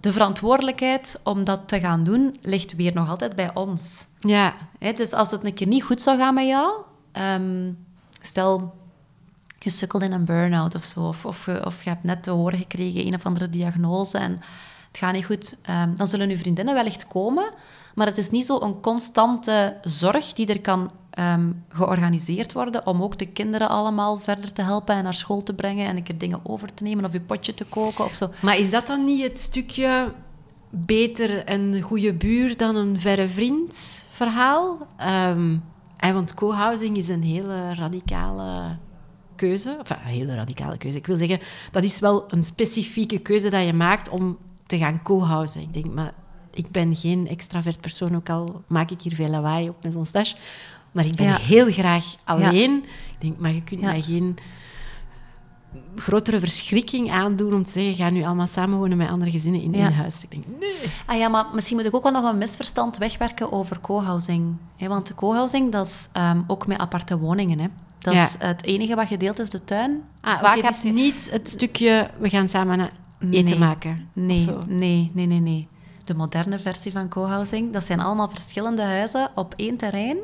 [0.00, 4.06] de verantwoordelijkheid om dat te gaan doen ligt weer nog altijd bij ons.
[4.20, 4.54] Ja.
[4.78, 6.72] Hè, dus als het een keer niet goed zou gaan met jou,
[7.12, 7.72] ehm,
[8.20, 8.74] stel
[9.58, 12.30] je sukkelt in een burn-out of zo, of, of, je, of je hebt net te
[12.30, 14.40] horen gekregen een of andere diagnose en
[14.88, 17.50] het gaat niet goed, ehm, dan zullen je vriendinnen wellicht komen,
[17.94, 23.02] maar het is niet zo een constante zorg die er kan ehm, georganiseerd worden om
[23.02, 26.18] ook de kinderen allemaal verder te helpen en naar school te brengen en een keer
[26.18, 28.28] dingen over te nemen of je potje te koken of zo.
[28.42, 30.12] Maar is dat dan niet het stukje
[30.70, 34.78] beter een goede buur dan een verre vriend verhaal?
[34.96, 35.56] Ehm,
[35.96, 38.76] en want co-housing is een hele radicale
[39.36, 39.76] keuze.
[39.78, 40.98] Enfin, een hele radicale keuze.
[40.98, 41.38] Ik wil zeggen,
[41.70, 45.60] dat is wel een specifieke keuze dat je maakt om te gaan co-housen.
[45.60, 46.14] Ik denk, maar
[46.52, 50.04] ik ben geen extravert persoon, ook al maak ik hier veel lawaai op met zo'n
[50.04, 50.36] stage.
[50.92, 51.36] Maar ik ben Ja.
[51.38, 52.76] heel graag alleen.
[52.84, 54.36] Ik denk, maar je kunt mij geen
[55.96, 59.78] grotere verschrikking aandoen om te zeggen, ga nu allemaal samenwonen met andere gezinnen in Ja.
[59.84, 60.22] één huis.
[60.22, 60.74] Ik denk, nee.
[61.06, 64.56] Ah ja, maar misschien moet ik ook wel nog een misverstand wegwerken over co-housing.
[64.78, 67.58] Want de co-housing, dat is ehm, ook met aparte woningen.
[67.58, 67.66] Hè.
[67.98, 68.24] Dat Ja.
[68.24, 70.02] is het enige wat gedeeld is, de tuin.
[70.20, 72.80] Ah, Vaak heb je- is niet het stukje, we gaan samen
[73.20, 73.58] eten Nee.
[73.58, 74.08] maken.
[74.12, 75.68] Nee, nee, nee, nee, nee.
[76.04, 80.16] De moderne versie van co-housing, dat zijn allemaal verschillende huizen op één terrein.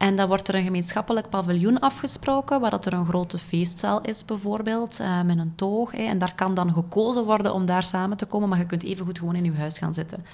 [0.00, 4.24] En dan wordt er een gemeenschappelijk paviljoen afgesproken, waar dat er een grote feestzaal is
[4.24, 5.92] bijvoorbeeld, eh, met een toog.
[5.92, 6.02] hè.
[6.02, 9.06] En daar kan dan gekozen worden om daar samen te komen, maar je kunt even
[9.06, 10.24] goed gewoon in je huis gaan zitten.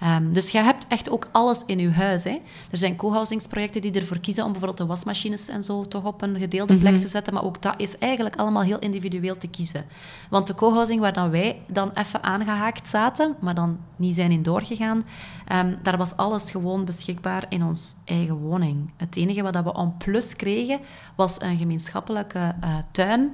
[0.00, 2.24] Ehm, dus je hebt echt ook alles in je huis.
[2.24, 2.40] Hè.
[2.70, 6.36] Er zijn co-housingsprojecten die ervoor kiezen om bijvoorbeeld de wasmachines en zo toch op een
[6.38, 7.34] gedeelde plek te zetten.
[7.34, 9.84] Maar ook dat is eigenlijk allemaal heel individueel te kiezen.
[10.30, 14.42] Want de co-housing waar dan wij dan even aangehaakt zaten, maar dan niet zijn in
[14.42, 15.04] doorgegaan,
[15.46, 18.92] ehm, daar was alles gewoon beschikbaar in ons eigen woning.
[18.96, 20.80] Het enige wat we on plus kregen,
[21.14, 23.30] was een gemeenschappelijke eh, tuin,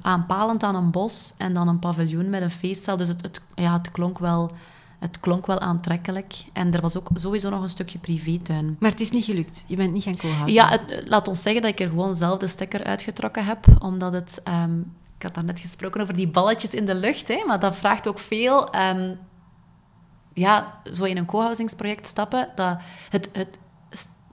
[0.00, 2.96] aanpalend aan een bos en dan een paviljoen met een feestzaal.
[2.96, 4.50] Dus het, het, ja, het klonk wel...
[4.98, 6.34] Het klonk wel aantrekkelijk.
[6.52, 8.76] En er was ook sowieso nog een stukje privétuin.
[8.80, 9.64] Maar het is niet gelukt.
[9.66, 10.52] Je bent niet gaan co-housen.
[10.52, 13.66] Ja, het, laat ons zeggen dat ik er gewoon zelf de stekker uitgetrokken heb.
[13.78, 14.40] Omdat het...
[14.44, 14.78] ehm,
[15.18, 17.28] ik had net gesproken over die balletjes in de lucht.
[17.28, 18.70] Hè, maar dat vraagt ook veel...
[18.70, 19.14] ehm,
[20.32, 22.48] ja, zo in een co-housingsproject stappen.
[22.54, 22.78] Dat
[23.08, 23.58] het, het,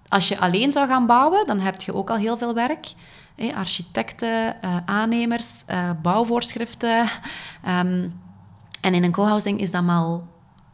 [0.07, 2.93] als je alleen zou gaan bouwen, dan heb je ook al heel veel werk.
[3.35, 7.07] Hè, architecten, eh, aannemers, eh, bouwvoorschriften.
[7.63, 8.09] Ehm,
[8.81, 10.19] en in een co-housing is dat maar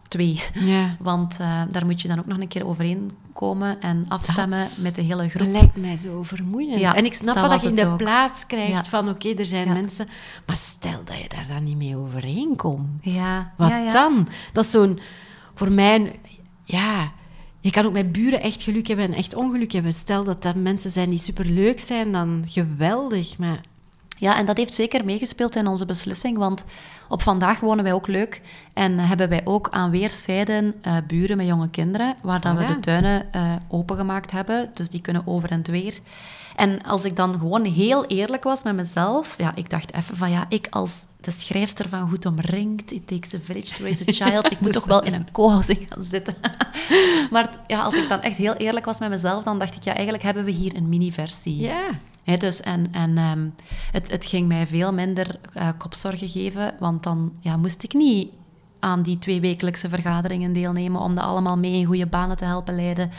[0.09, 0.43] twee.
[0.53, 0.95] Ja.
[0.99, 4.95] Want eh, daar moet je dan ook nog een keer overeenkomen en afstemmen Dat- met
[4.95, 5.47] de hele Dat groep.
[5.47, 6.79] lijkt mij zo vermoeiend.
[6.79, 7.97] Ja, en ik snap dat wel dat je in de ook.
[7.97, 8.83] plaats krijgt Ja.
[8.83, 10.07] van oké, er zijn mensen...
[10.45, 12.87] Maar stel dat je daar dan niet mee overeenkomt.
[13.01, 14.27] Ja, Wat dan?
[14.53, 14.99] Dat is zo'n...
[15.53, 16.19] Voor mij...
[16.63, 17.11] Ja...
[17.61, 19.93] Je kan ook met buren echt geluk hebben en echt ongeluk hebben.
[19.93, 23.37] Stel dat dat mensen zijn die superleuk zijn, dan geweldig.
[23.37, 23.61] Maar
[24.19, 26.65] Ja, en dat heeft zeker meegespeeld in onze beslissing, want
[27.09, 28.41] op vandaag wonen wij ook leuk
[28.73, 32.67] en hebben wij ook aan weerszijden eh, buren met jonge kinderen, waar dan we Voilà.
[32.67, 35.93] de tuinen eh, opengemaakt hebben, dus die kunnen over en weer.
[36.55, 40.31] En als ik dan gewoon heel eerlijk was met mezelf, ja, ik dacht even van
[40.31, 44.11] ja, ik als de schrijfster van Goed Omringd, It Takes a Village to Raise a
[44.11, 46.35] Child, ik moet toch wel in een co-housing gaan zitten.
[47.31, 49.93] maar ja, als ik dan echt heel eerlijk was met mezelf, dan dacht ik ja,
[49.93, 51.59] eigenlijk hebben we hier een mini-versie.
[51.59, 51.89] ja...
[52.37, 53.47] Dus en en ehm,
[53.91, 58.31] het, het ging mij veel minder eh, kopzorgen geven, want dan ja, moest ik niet
[58.79, 62.75] aan die twee wekelijkse vergaderingen deelnemen om dat allemaal mee in goede banen te helpen
[62.75, 63.11] leiden.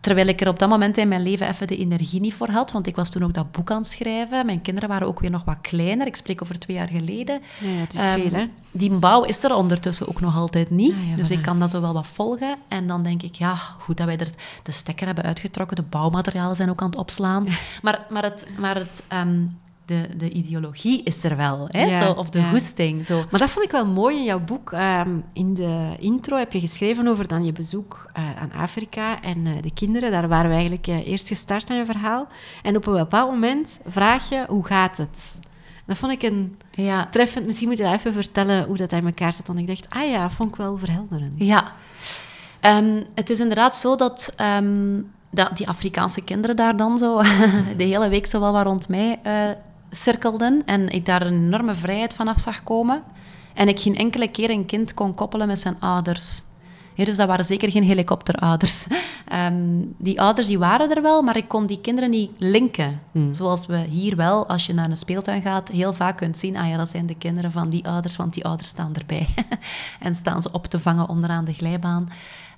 [0.00, 2.72] Terwijl ik er op dat moment in mijn leven even de energie niet voor had,
[2.72, 4.46] want ik was toen ook dat boek aan het schrijven.
[4.46, 6.06] Mijn kinderen waren ook weer nog wat kleiner.
[6.06, 7.40] Ik spreek over twee jaar geleden.
[7.60, 8.46] Ja, het is Ehm, veel, hè?
[8.70, 10.92] Die bouw is er ondertussen ook nog altijd niet.
[10.92, 12.56] Ah, ja, dus ik kan dat zo wel wat volgen.
[12.68, 14.30] En dan denk ik, ja, goed dat wij er
[14.62, 15.76] de stekker hebben uitgetrokken.
[15.76, 17.46] De bouwmaterialen zijn ook aan het opslaan.
[17.82, 19.38] Maar, maar, het, maar het, ehm,
[19.90, 21.84] de, de ideologie is er wel, hè?
[21.84, 22.48] Ja, zo, of de ja.
[22.50, 23.06] goesting.
[23.06, 23.24] Zo.
[23.30, 24.72] Maar dat vond ik wel mooi in jouw boek.
[24.72, 29.46] Ehm, in de intro heb je geschreven over dan je bezoek eh, aan Afrika en
[29.46, 30.10] eh, de kinderen.
[30.10, 32.28] Daar waren we eigenlijk eh, eerst gestart aan je verhaal.
[32.62, 35.40] En op een bepaald moment vraag je, hoe gaat het?
[35.86, 37.08] Dat vond ik een Ja.
[37.10, 37.46] treffend.
[37.46, 39.46] Misschien moet je dat even vertellen hoe dat in elkaar zit.
[39.46, 41.32] Want ik dacht, ah ja, vond ik wel verhelderend.
[41.36, 41.72] Ja.
[42.60, 45.00] Ehm, het is inderdaad zo dat, ehm,
[45.30, 47.22] dat die Afrikaanse kinderen daar dan zo
[47.76, 49.32] de hele week zo wel wat rond mij eh,
[49.90, 50.62] cirkelden.
[50.66, 53.02] En ik daar een enorme vrijheid vanaf zag komen.
[53.54, 56.42] En ik geen enkele keer een kind kon koppelen met zijn ouders.
[56.94, 58.86] Ja, dus dat waren zeker geen helikopterouders.
[59.28, 63.00] Ehm, die ouders die waren er wel, maar ik kon die kinderen niet linken.
[63.32, 66.56] Zoals we hier wel, als je naar een speeltuin gaat, heel vaak kunt zien...
[66.56, 69.28] Ah ja, dat zijn de kinderen van die ouders, want die ouders staan erbij.
[70.00, 72.08] en staan ze op te vangen onderaan de glijbaan.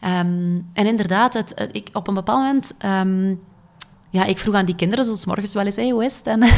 [0.00, 2.74] Ehm, en inderdaad, het, het- ik, op een bepaald moment...
[2.78, 3.34] ehm,
[4.12, 6.26] ja, ik vroeg aan die kinderen, zo 's morgens wel eens, hey, hoe is het?
[6.26, 6.42] En,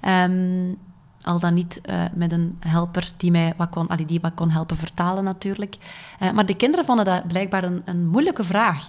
[0.00, 0.74] ehm,
[1.22, 4.50] al dan niet eh, met een helper die mij wat kon, allee, die wat kon
[4.50, 5.76] helpen vertalen natuurlijk.
[6.18, 8.84] Eh, maar de kinderen vonden dat blijkbaar een, een moeilijke vraag.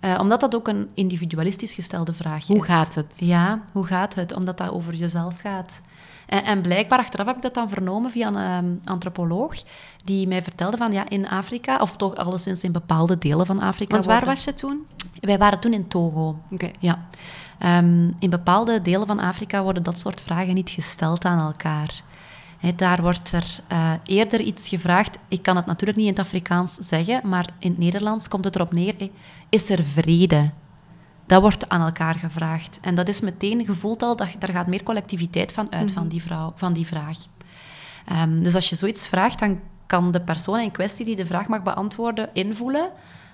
[0.00, 2.64] Eh, omdat dat ook een individualistisch gestelde vraag Hoe is.
[2.64, 3.16] gaat het?
[3.18, 4.34] Ja, hoe gaat het?
[4.34, 5.82] Omdat dat over jezelf gaat.
[6.26, 9.54] En, en blijkbaar, achteraf heb ik dat dan vernomen via een ehm, antropoloog,
[10.04, 13.92] die mij vertelde van, ja, in Afrika, of toch alleszins in bepaalde delen van Afrika...
[13.92, 14.86] Want waar was je toen?
[15.20, 16.38] Wij waren toen in Togo.
[16.50, 16.70] Oké.
[16.78, 17.06] Ja.
[17.58, 22.02] Ehm, in bepaalde delen van Afrika worden dat soort vragen niet gesteld aan elkaar.
[22.76, 25.18] Daar wordt er eh, eerder iets gevraagd.
[25.28, 28.54] Ik kan het natuurlijk niet in het Afrikaans zeggen, maar in het Nederlands komt het
[28.54, 29.10] erop neer: hè,
[29.48, 30.50] is er vrede?
[31.26, 32.78] Dat wordt aan elkaar gevraagd.
[32.80, 36.22] En dat is meteen gevoeld al, dat, daar gaat meer collectiviteit van uit van, die
[36.22, 37.18] vrouw, van die vraag.
[38.06, 41.46] Ehm, dus als je zoiets vraagt, dan kan de persoon in kwestie die de vraag
[41.48, 42.90] mag beantwoorden invoelen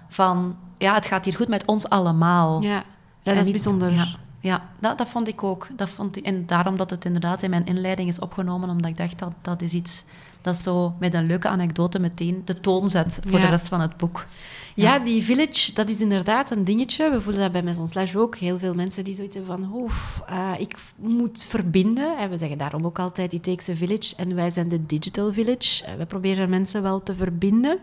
[0.09, 2.62] van, ja, het gaat hier goed met ons allemaal.
[2.62, 2.83] Ja, ja
[3.22, 3.92] dat is niet- bijzonder.
[3.92, 4.07] Ja,
[4.40, 5.68] ja dat, dat vond ik ook.
[5.76, 8.96] Dat vond ik, en daarom dat het inderdaad in mijn inleiding is opgenomen, omdat ik
[8.96, 10.05] dacht dat dat is iets
[10.42, 13.44] dat zo met een leuke anekdote meteen de toon zet voor Ja.
[13.44, 14.26] de rest van het boek.
[14.74, 17.11] Ja, die village, dat is inderdaad een dingetje.
[17.11, 18.37] We voelen dat bij Maison Slash ook.
[18.37, 22.16] Heel veel mensen die zoiets hebben van, oef, eh, ik moet verbinden.
[22.18, 24.16] En we zeggen daarom ook altijd, it takes a village.
[24.16, 25.85] En wij zijn de digital village.
[25.85, 27.78] Eh, we proberen mensen wel te verbinden.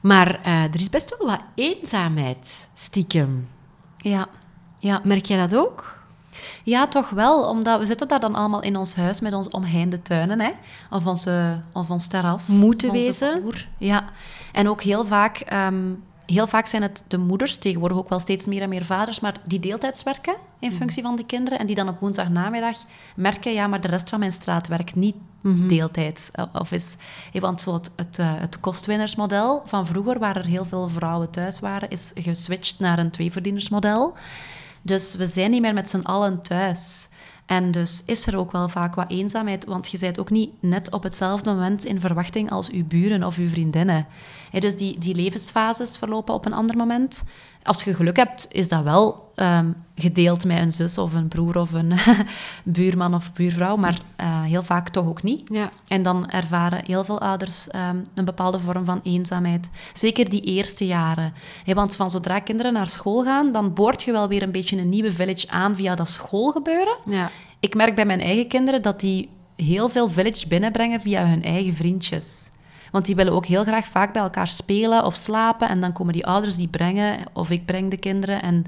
[0.00, 3.48] Maar eh, er is best wel wat eenzaamheid, stiekem.
[3.96, 4.28] Ja,
[4.78, 5.00] ja.
[5.04, 6.04] Merk jij dat ook?
[6.62, 7.48] Ja, toch wel.
[7.48, 10.40] Omdat we zitten daar dan allemaal in ons huis met onze omheinde tuinen.
[10.40, 10.50] Hè?
[10.90, 12.48] Of, onze, of ons terras.
[12.48, 13.52] Moeten onze wezen.
[13.78, 14.04] Ja.
[14.56, 15.92] En ook heel vaak, ehm,
[16.26, 19.34] heel vaak zijn het de moeders, tegenwoordig ook wel steeds meer en meer vaders, maar
[19.44, 21.58] die deeltijds werken in functie van de kinderen.
[21.58, 22.76] En die dan op woensdagnamiddag
[23.16, 25.14] merken, ja, maar de rest van mijn straat werkt niet
[25.68, 26.30] deeltijds.
[26.30, 26.96] eh, Of is,
[27.32, 31.30] eh, want zo het, het, eh, het kostwinnersmodel van vroeger, waar er heel veel vrouwen
[31.30, 34.14] thuis waren, is geswitcht naar een tweeverdienersmodel.
[34.82, 37.08] Dus we zijn niet meer met z'n allen thuis.
[37.46, 40.92] En dus is er ook wel vaak wat eenzaamheid, want je bent ook niet net
[40.92, 44.06] op hetzelfde moment in verwachting als uw buren of uw vriendinnen.
[44.58, 47.24] Dus die, die levensfases verlopen op een ander moment.
[47.66, 51.56] Als je geluk hebt, is dat wel ehm, gedeeld met een zus of een broer
[51.56, 51.92] of een
[52.64, 55.48] buurman of buurvrouw, maar eh, heel vaak toch ook niet.
[55.52, 55.70] Ja.
[55.88, 59.70] En dan ervaren heel veel ouders ehm, een bepaalde vorm van eenzaamheid.
[59.92, 61.34] Zeker die eerste jaren.
[61.64, 64.88] Want van zodra kinderen naar school gaan, dan boort je wel weer een beetje een
[64.88, 66.96] nieuwe village aan via dat schoolgebeuren.
[67.06, 67.30] Ja.
[67.60, 71.74] Ik merk bij mijn eigen kinderen dat die heel veel village binnenbrengen via hun eigen
[71.74, 72.50] vriendjes.
[72.96, 75.68] Want die willen ook heel graag vaak bij elkaar spelen of slapen.
[75.68, 78.42] En dan komen die ouders die brengen, of ik breng de kinderen.
[78.42, 78.64] En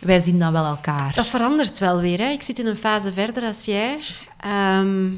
[0.00, 1.12] wij zien dan wel elkaar.
[1.14, 2.18] Dat verandert wel weer.
[2.18, 2.28] Hè.
[2.30, 3.98] Ik zit in een fase verder als jij.
[4.40, 5.08] Ehm,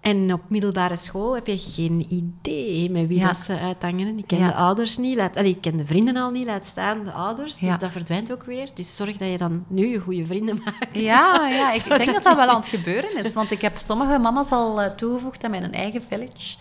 [0.00, 3.26] en op middelbare school heb je geen idee met wie Ja.
[3.26, 4.18] dat ze uithangen.
[4.18, 4.46] Ik ken Ja.
[4.46, 7.60] de ouders niet, laat, allee, ik ken de vrienden al niet, laat staan de ouders.
[7.60, 7.68] Ja.
[7.68, 8.68] Dus dat verdwijnt ook weer.
[8.74, 10.88] Dus zorg dat je dan nu je goede vrienden maakt.
[10.92, 13.34] Ja, ja ik denk dat dat wel aan het gebeuren is.
[13.34, 16.56] Want ik heb sommige mama's al eh, toegevoegd aan mijn eigen village.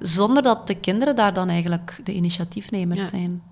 [0.00, 3.06] Zonder dat de kinderen daar dan eigenlijk de initiatiefnemers Ja.
[3.06, 3.42] zijn.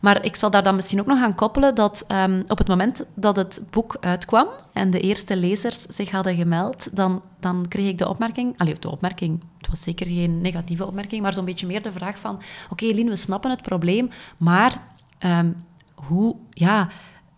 [0.00, 3.04] Maar ik zal daar dan misschien ook nog aan koppelen dat ehm, op het moment
[3.14, 7.98] dat het boek uitkwam en de eerste lezers zich hadden gemeld, dan, dan kreeg ik
[7.98, 11.82] de opmerking, allee, de opmerking, het was zeker geen negatieve opmerking, maar zo'n beetje meer
[11.82, 14.82] de vraag van, oké Lien, we snappen het probleem, maar
[15.18, 15.52] ehm,
[15.94, 16.88] hoe, ja,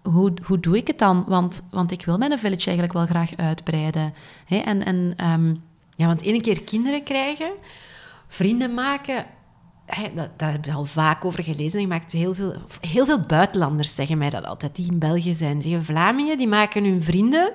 [0.02, 1.24] hoe, hoe doe ik het dan?
[1.26, 4.14] Want, want ik wil mijn village eigenlijk wel graag uitbreiden.
[4.44, 4.56] Hè?
[4.56, 5.54] En, en ehm,
[5.96, 7.50] Ja, want ene keer kinderen krijgen,
[8.28, 9.24] vrienden maken...
[9.86, 11.80] hè, dat, daar heb ik al vaak over gelezen.
[11.80, 15.62] Ik maak heel, veel, heel veel buitenlanders zeggen mij dat altijd, die in België zijn.
[15.62, 17.52] Zeggen, Vlamingen, die maken hun vrienden.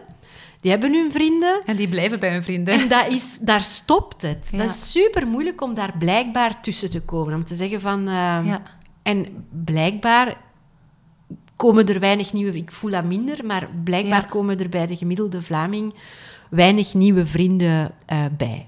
[0.60, 1.62] Die hebben hun vrienden.
[1.66, 2.74] en die blijven bij hun vrienden.
[2.74, 4.48] En dat is, daar stopt het.
[4.52, 4.58] Ja.
[4.58, 7.34] Dat is super moeilijk om daar blijkbaar tussen te komen.
[7.34, 8.00] Om te zeggen van...
[8.08, 8.14] eh,
[8.46, 8.62] Ja.
[9.04, 10.38] En blijkbaar
[11.56, 12.58] komen er weinig nieuwe...
[12.58, 14.28] Ik voel dat minder, maar blijkbaar Ja.
[14.30, 15.94] komen er bij de gemiddelde Vlaming
[16.50, 18.68] weinig nieuwe vrienden eh, bij.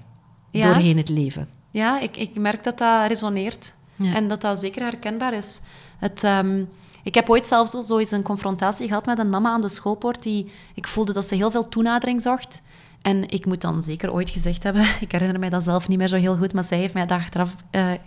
[0.50, 1.48] Doorheen het leven.
[1.76, 3.74] Ja, ik, ik merk dat dat resoneert.
[3.96, 4.14] Ja.
[4.14, 5.60] En dat dat zeker herkenbaar is.
[5.98, 6.64] Het, ehm,
[7.02, 10.22] ik heb ooit zelfs zo, eens een confrontatie gehad met een mama aan de schoolpoort.
[10.22, 12.62] Die, ik voelde dat ze heel veel toenadering zocht.
[13.02, 16.08] En ik moet dan zeker ooit gezegd hebben, ik herinner mij dat zelf niet meer
[16.08, 17.98] zo heel goed, maar zij heeft mij dat achteraf eh, eh,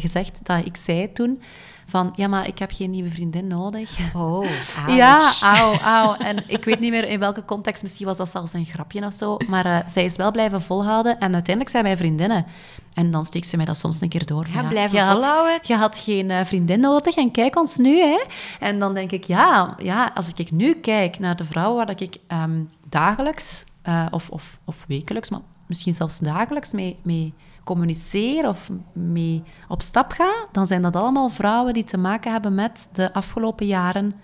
[0.00, 1.42] gezegd dat ik zei toen
[1.86, 3.98] van, ja, maar ik heb geen nieuwe vriendin nodig.
[4.14, 4.46] Oh,
[4.88, 6.14] Ja, auw, auw.
[6.14, 9.12] En ik weet niet meer in welke context, misschien was dat zelfs een grapje of
[9.14, 12.46] zo, maar eh, zij is wel blijven volhouden en uiteindelijk zijn wij vriendinnen.
[12.94, 14.46] En dan steekt ze mij dat soms een keer door.
[14.46, 15.58] van, Ja, blijven je had- volhouden.
[15.62, 18.24] je had geen eh, vriendin nodig en kijk ons nu, hè.
[18.60, 22.16] En dan denk ik, ja, ja als ik nu kijk naar de vrouwen waar ik
[22.26, 28.70] ehm, dagelijks eh, of, of, of wekelijks, maar misschien zelfs dagelijks mee, mee communiceer of
[28.92, 33.12] mee op stap ga, dan zijn dat allemaal vrouwen die te maken hebben met de
[33.12, 34.14] afgelopen jaren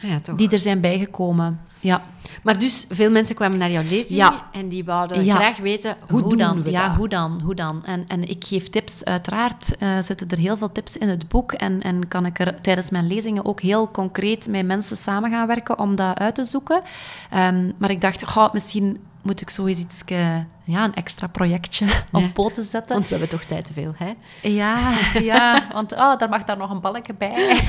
[0.00, 0.36] Ja, toch.
[0.36, 1.60] die er zijn bijgekomen.
[1.80, 2.02] Ja.
[2.42, 4.48] Maar dus, veel mensen kwamen naar jouw lezing Ja.
[4.52, 5.34] en die wouden Ja.
[5.34, 6.62] graag weten, hoe, doen dan?
[6.62, 6.96] we ja, dat?
[6.96, 7.40] hoe dan?
[7.44, 7.84] Hoe dan?
[7.84, 11.52] En, en ik geef tips, uiteraard eh, zitten er heel veel tips in het boek
[11.52, 15.46] en, en kan ik er tijdens mijn lezingen ook heel concreet met mensen samen gaan
[15.46, 16.82] werken om dat uit te zoeken.
[17.30, 21.26] Ehm, maar ik dacht, goh, misschien moet ik zo eens iets, eh, ja, een extra
[21.26, 22.94] projectje op poten zetten.
[22.94, 24.12] Want we hebben toch tijd te veel, hè?
[24.48, 24.92] Ja,
[25.30, 27.34] ja want oh, daar mag daar nog een balkje bij.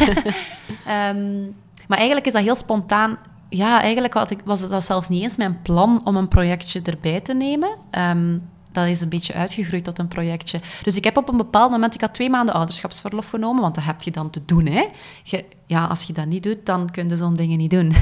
[0.85, 1.43] Ehm,
[1.87, 3.17] maar eigenlijk is dat heel spontaan.
[3.49, 7.21] Ja, eigenlijk had ik, was dat zelfs niet eens mijn plan om een projectje erbij
[7.21, 7.69] te nemen.
[7.91, 8.37] Ehm,
[8.83, 10.59] dat is een beetje uitgegroeid tot een projectje.
[10.83, 11.93] Dus ik heb op een bepaald moment...
[11.93, 14.85] Ik had twee maanden ouderschapsverlof genomen, want dat heb je dan te doen, hè.
[15.23, 17.93] Je, ja, als je dat niet doet, dan kun je zo'n dingen niet doen.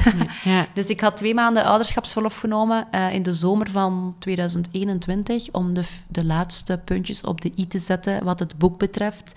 [0.44, 0.66] Ja.
[0.74, 5.82] Dus ik had twee maanden ouderschapsverlof genomen eh, in de zomer van 2021 om de,
[6.08, 9.34] de laatste puntjes op de i te zetten wat het boek betreft.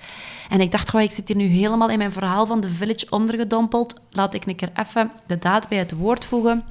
[0.50, 3.08] En ik dacht, goh, ik zit hier nu helemaal in mijn verhaal van The Village
[3.10, 4.02] ondergedompeld.
[4.12, 6.64] Laat ik een keer even de daad bij het woord voegen.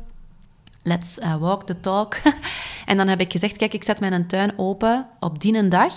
[0.82, 2.16] Let's eh, walk the talk.
[2.86, 5.94] en dan heb ik gezegd, kijk, ik zet mijn tuin open op die een dag.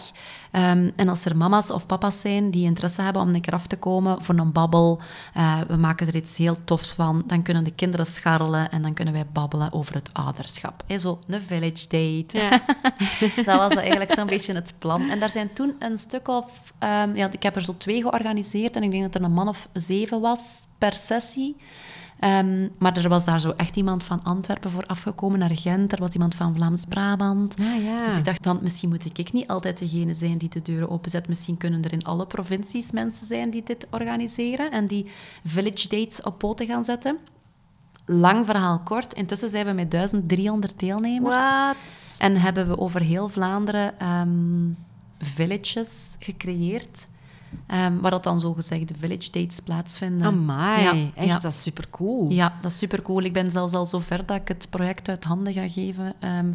[0.52, 3.68] Ehm, en als er mama's of papa's zijn die interesse hebben om een keer af
[3.68, 5.02] te komen voor een babbel,
[5.34, 8.94] eh, we maken er iets heel tofs van, dan kunnen de kinderen scharrelen en dan
[8.94, 10.84] kunnen wij babbelen over het ouderschap.
[10.88, 12.38] Hè, zo een village date.
[12.38, 12.62] Ja.
[13.46, 15.10] dat was eigenlijk zo'n beetje het plan.
[15.10, 16.74] En daar zijn toen een stuk of...
[16.80, 19.48] ehm, ja, ik heb er zo twee georganiseerd en ik denk dat er een man
[19.48, 21.56] of zeven was per sessie.
[22.22, 25.92] Ehm, maar er was daar zo echt iemand van Antwerpen voor afgekomen naar Gent.
[25.92, 27.56] Er was iemand van Vlaams-Brabant.
[27.60, 28.06] Ah, ja.
[28.08, 31.28] Dus ik dacht van, misschien moet ik niet altijd degene zijn die de deuren openzet.
[31.28, 35.06] Misschien kunnen er in alle provincies mensen zijn die dit organiseren en die
[35.44, 37.18] village dates op poten gaan zetten.
[38.06, 39.14] Lang verhaal kort.
[39.14, 41.36] Intussen zijn we met 1300 deelnemers.
[42.18, 44.70] En hebben we over heel Vlaanderen ehm,
[45.20, 47.08] villages gecreëerd.
[47.68, 50.28] Ehm, waar dat dan zogezegde village dates plaatsvinden.
[50.28, 51.38] Amai, Ja, echt, ja.
[51.38, 52.30] dat is supercool.
[52.30, 53.22] Ja, dat is supercool.
[53.22, 56.52] Ik ben zelfs al zo ver dat ik het project uit handen ga geven ehm,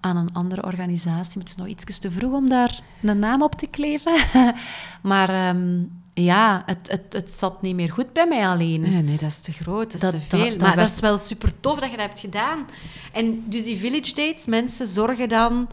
[0.00, 1.38] aan een andere organisatie.
[1.38, 4.14] Maar het is nog iets te vroeg om daar een naam op te kleven.
[5.02, 8.80] maar ehm, ja, het, het, het zat niet meer goed bij mij alleen.
[8.80, 10.50] Nee, nee, dat is te groot, dat is te veel.
[10.50, 12.66] dat maar dat is wel super tof dat je dat hebt gedaan.
[13.12, 15.68] En dus die village dates, mensen zorgen dan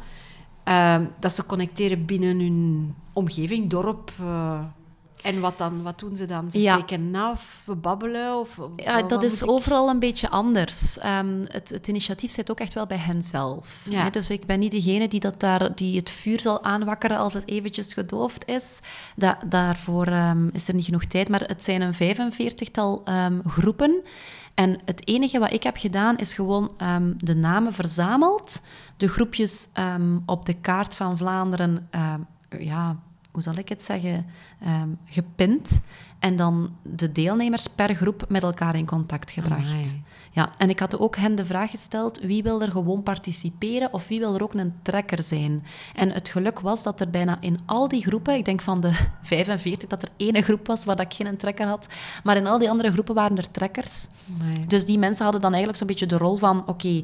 [0.64, 4.12] ehm, dat ze connecteren binnen hun omgeving, dorp.
[4.20, 4.60] eh,
[5.24, 5.84] en wat dan?
[5.84, 6.52] Wat doen ze dan?
[6.52, 6.74] Ze Ja.
[6.74, 8.40] spreken af, we babbelen?
[8.40, 10.98] Of, Ja, wat dat is ik- overal een beetje anders.
[11.00, 13.86] Ehm, het, het initiatief zit ook echt wel bij hen zelf.
[13.90, 14.04] Ja.
[14.04, 17.34] Hè, Dus ik ben niet degene die, dat daar, die het vuur zal aanwakkeren als
[17.34, 18.80] het eventjes gedoofd is.
[19.16, 21.30] Da- daarvoor ehm, is er niet genoeg tijd.
[21.30, 24.02] Maar het zijn een 45-tal ehm, groepen.
[24.54, 28.62] En het enige wat ik heb gedaan, is gewoon ehm, de namen verzameld.
[28.98, 31.88] De groepjes ehm, op de kaart van Vlaanderen...
[31.90, 32.20] ehm,
[32.60, 33.00] ja,
[33.32, 34.26] hoe zal ik het zeggen,
[35.06, 35.82] gepint.
[36.20, 39.98] En dan de deelnemers per groep met elkaar in contact gebracht.
[40.36, 44.08] Ja, en ik had ook hen de vraag gesteld, wie wil er gewoon participeren of
[44.08, 45.64] wie wil er ook een trekker zijn?
[45.96, 48.92] En het geluk was dat er bijna in al die groepen, ik denk van de
[49.22, 51.88] 45, dat er één groep was waar dat ik geen trekker had,
[52.24, 54.08] maar in al die andere groepen waren er trekkers.
[54.68, 57.04] Dus die mensen hadden dan eigenlijk zo'n beetje de rol van, oké,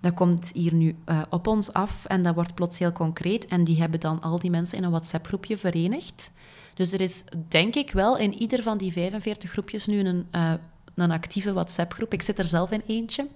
[0.00, 3.46] dat komt hier nu eh, op ons af en dat wordt plots heel concreet.
[3.46, 6.32] En die hebben dan al die mensen in een WhatsApp-groepje verenigd.
[6.74, 10.52] Dus er is, denk ik wel, in ieder van die 45 groepjes nu een, eh,
[10.94, 12.12] een actieve WhatsApp-groep.
[12.12, 13.26] Ik zit er zelf in eentje.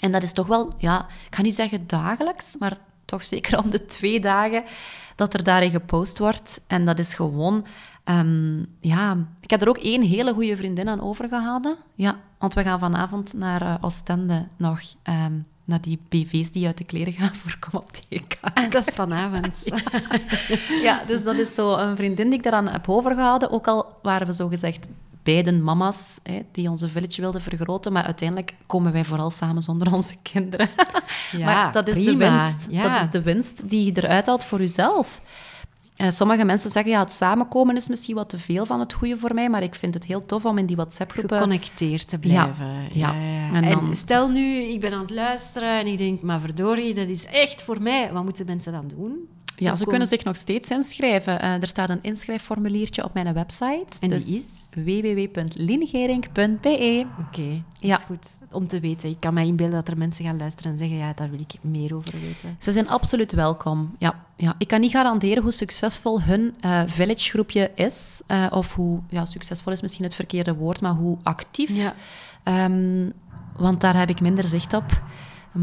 [0.00, 3.70] En dat is toch wel, ja, ik ga niet zeggen dagelijks, maar toch zeker om
[3.70, 4.64] de twee dagen
[5.16, 6.60] dat er daarin gepost wordt.
[6.66, 7.66] En dat is gewoon,
[8.04, 11.76] ehm, ja, ik heb er ook één hele goede vriendin aan overgehouden.
[11.94, 15.32] Ja, want we gaan vanavond naar eh, Oostende nog, ehm,
[15.64, 18.38] naar die BV's die uit de kleren gaan voor Kom op TK.
[18.40, 19.64] Ah, dat is vanavond.
[20.82, 23.50] Ja, dus dat is zo een vriendin die ik daaraan heb overgehouden.
[23.50, 24.88] Ook al waren we zogezegd
[25.32, 27.92] beiden mama's hè, die onze village wilden vergroten.
[27.92, 30.68] Maar uiteindelijk komen wij vooral samen zonder onze kinderen.
[31.32, 32.82] Ja, maar dat is, de winst, Ja.
[32.82, 35.22] dat is de winst die je eruit haalt voor jezelf.
[35.96, 39.16] Eh, sommige mensen zeggen, ja, het samenkomen is misschien wat te veel van het goede
[39.16, 41.36] voor mij, maar ik vind het heel tof om in die WhatsApp-groepen...
[41.36, 42.66] Geconnecteerd te blijven.
[42.92, 43.60] Ja, ja.
[43.60, 43.62] ja.
[43.62, 47.26] En stel nu, ik ben aan het luisteren en ik denk, maar verdorie, dat is
[47.26, 48.12] echt voor mij.
[48.12, 49.28] Wat moeten mensen dan doen?
[49.56, 51.40] Ja, ze kunnen zich nog steeds inschrijven.
[51.40, 53.86] Eh, er staat een inschrijfformuliertje op mijn website.
[54.00, 54.44] En die dus is?
[54.84, 57.06] www.liengerink.be.
[57.26, 57.96] Oké, dat Ja.
[57.96, 59.08] is goed om te weten.
[59.10, 61.52] Ik kan mij inbeelden dat er mensen gaan luisteren en zeggen, ja, daar wil ik
[61.62, 62.56] meer over weten.
[62.58, 63.94] Ze zijn absoluut welkom.
[63.98, 64.54] Ja, ja.
[64.58, 68.20] Ik kan niet garanderen hoe succesvol hun eh village-groepje is.
[68.26, 71.70] eh, of hoe ja, succesvol is misschien het verkeerde woord, maar hoe actief.
[71.76, 71.94] Ja.
[72.42, 73.10] Ehm,
[73.56, 75.02] want daar heb ik minder zicht op.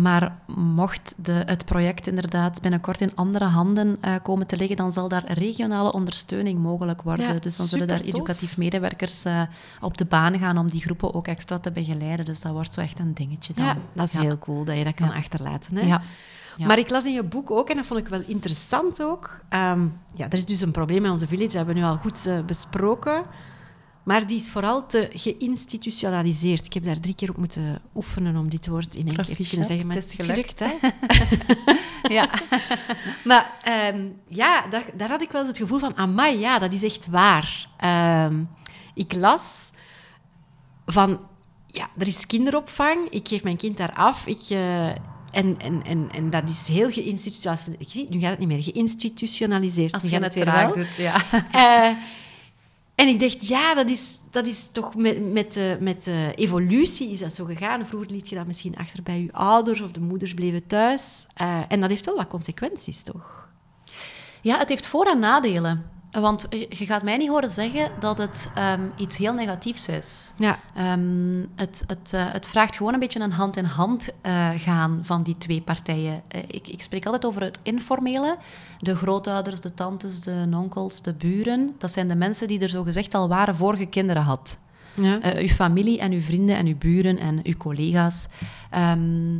[0.01, 4.91] Maar mocht de, het project inderdaad binnenkort in andere handen eh, komen te liggen, dan
[4.91, 7.33] zal daar regionale ondersteuning mogelijk worden.
[7.33, 9.41] Ja, dus dan zullen daar educatief medewerkers eh,
[9.81, 12.25] op de baan gaan om die groepen ook extra te begeleiden.
[12.25, 13.65] Dus dat wordt zo echt een dingetje dan.
[13.65, 14.21] Ja, dat is Ja.
[14.21, 15.77] heel cool dat je dat kan achterlaten.
[15.77, 15.85] Hè?
[15.87, 16.01] Ja.
[16.67, 19.39] Maar ik las in je boek ook, en dat vond ik wel interessant ook.
[19.49, 21.97] ehm, ja, er is dus een probleem met onze village, dat hebben we nu al
[21.97, 23.23] goed eh, besproken.
[24.05, 26.65] Maar die is vooral te geïnstitutionaliseerd.
[26.65, 29.47] Ik heb daar drie keer op moeten oefenen om dit woord in één keer te
[29.49, 29.87] kunnen zeggen.
[29.87, 30.73] Maar het is gelukt, hè?
[32.15, 32.29] ja.
[33.23, 35.97] Maar ehm, ja, daar, daar had ik wel eens het gevoel van...
[35.97, 37.67] Amai, ja, dat is echt waar.
[37.77, 38.43] Ehm,
[38.93, 39.71] ik las
[40.85, 41.19] van...
[41.67, 43.09] Ja, er is kinderopvang.
[43.09, 44.27] Ik geef mijn kind daar af.
[44.27, 44.97] Ik, eh, en,
[45.31, 48.09] en, en, en dat is heel geïnstitutionaliseerd.
[48.09, 48.63] Nu gaat het niet meer.
[48.63, 49.93] Geïnstitutionaliseerd.
[49.93, 50.73] Als je het weer wel.
[50.73, 51.15] doet, ja.
[51.51, 51.95] Eh,
[52.95, 57.33] en ik dacht, ja, dat is, dat is toch met, met, met evolutie is dat
[57.33, 57.85] zo gegaan.
[57.85, 61.27] Vroeger liet je dat misschien achter bij je ouders of de moeders bleven thuis.
[61.33, 63.49] Eh, en dat heeft wel wat consequenties, toch?
[64.41, 65.94] Ja, het heeft voor- en nadelen.
[66.21, 70.33] Want je je gaat mij niet horen zeggen dat het ehm, iets heel negatiefs is.
[70.37, 70.59] Ja.
[70.73, 75.37] Ehm, het, het, eh, het vraagt gewoon een beetje een hand-in-hand eh, gaan van die
[75.37, 76.21] twee partijen.
[76.27, 78.37] Eh, ik, ik spreek altijd over het informele.
[78.79, 81.75] De grootouders, de tantes, de onkels, de buren.
[81.77, 84.59] Dat zijn de mensen die er zogezegd al waren voor je kinderen had.
[84.93, 85.21] ja.
[85.21, 88.27] Eh, uw familie en uw vrienden en uw buren en uw collega's.
[88.69, 89.37] Ehm,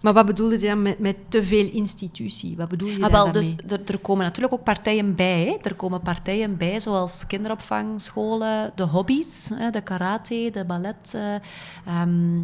[0.00, 2.56] Maar wat bedoelde je dan met, met te veel institutie?
[2.56, 5.44] Wat bedoel je Ah, wel, dus er, er komen natuurlijk ook partijen bij.
[5.44, 5.68] Hè.
[5.68, 11.14] Er komen partijen bij, zoals kinderopvang, scholen, de hobby's, hè, de karate, de ballet.
[11.14, 11.34] eh,
[11.86, 12.38] ehm,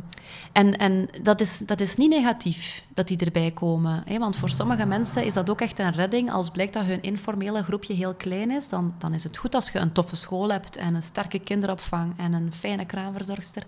[0.52, 4.02] en en dat, is, dat is niet negatief dat die erbij komen.
[4.07, 6.30] Hè, want voor sommige mensen is dat ook echt een redding.
[6.32, 9.70] Als blijkt dat hun informele groepje heel klein is, dan, dan is het goed als
[9.70, 13.62] je een toffe school hebt en een sterke kinderopvang en een fijne kraamverzorgster.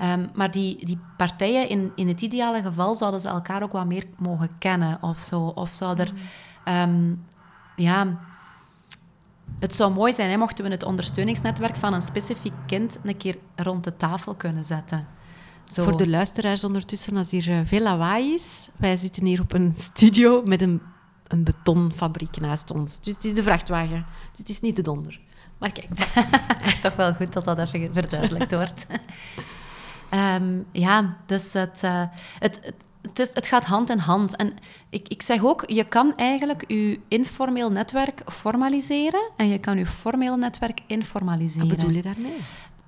[0.00, 3.86] Ehm, maar die, die partijen, in, in het ideale geval, zouden ze elkaar ook wat
[3.86, 5.40] meer mogen kennen of zo.
[5.40, 6.12] Of zou er...
[6.64, 7.14] ehm,
[7.76, 8.28] ja...
[9.58, 13.38] Het zou mooi zijn, hè, mochten we het ondersteuningsnetwerk van een specifiek kind een keer
[13.56, 15.06] rond de tafel kunnen zetten.
[15.64, 15.82] Zo.
[15.82, 18.68] Voor de luisteraars ondertussen, als hier eh, veel lawaai is...
[18.76, 20.82] Wij zitten hier op een studio met een,
[21.26, 23.00] een betonfabriek naast ons.
[23.00, 24.06] Dus het is de vrachtwagen.
[24.30, 25.20] Dus het is niet de donder.
[25.58, 25.88] Maar kijk,
[26.82, 28.86] Toch wel goed dat dat even verduidelijkt wordt.
[30.10, 32.02] Ehm, ja, dus het, eh,
[32.38, 34.36] het, het, het, is, het gaat hand in hand.
[34.36, 34.52] En
[34.90, 39.86] ik, ik zeg ook, je kan eigenlijk je informeel netwerk formaliseren en je kan je
[39.86, 41.68] formeel netwerk informaliseren.
[41.68, 42.38] wat bedoel je daarmee?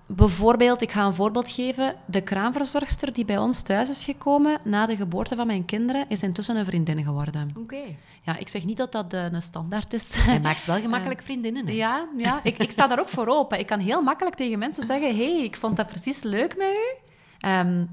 [0.07, 1.95] Bijvoorbeeld, ik ga een voorbeeld geven.
[2.07, 6.23] De kraamverzorgster die bij ons thuis is gekomen na de geboorte van mijn kinderen, is
[6.23, 7.51] intussen een vriendin geworden.
[7.59, 7.81] Oké.
[8.23, 10.16] Ja, ik zeg niet dat dat eh, een standaard is.
[10.18, 11.66] Hij maakt wel gemakkelijk vriendinnen.
[11.66, 11.73] hè?
[11.73, 13.59] Ja, ja ik, ik sta daar ook voor open.
[13.59, 17.11] Ik kan heel makkelijk tegen mensen zeggen: hey, ik vond dat precies leuk met u.
[17.43, 17.84] Ehm,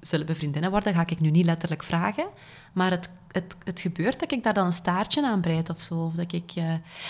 [0.00, 0.94] zullen we vriendinnen worden?
[0.94, 2.26] Ga ik nu niet letterlijk vragen.
[2.72, 5.94] Maar het, het, het gebeurt dat ik daar dan een staartje aan breid of zo.
[5.94, 6.64] Of dat ik, eh,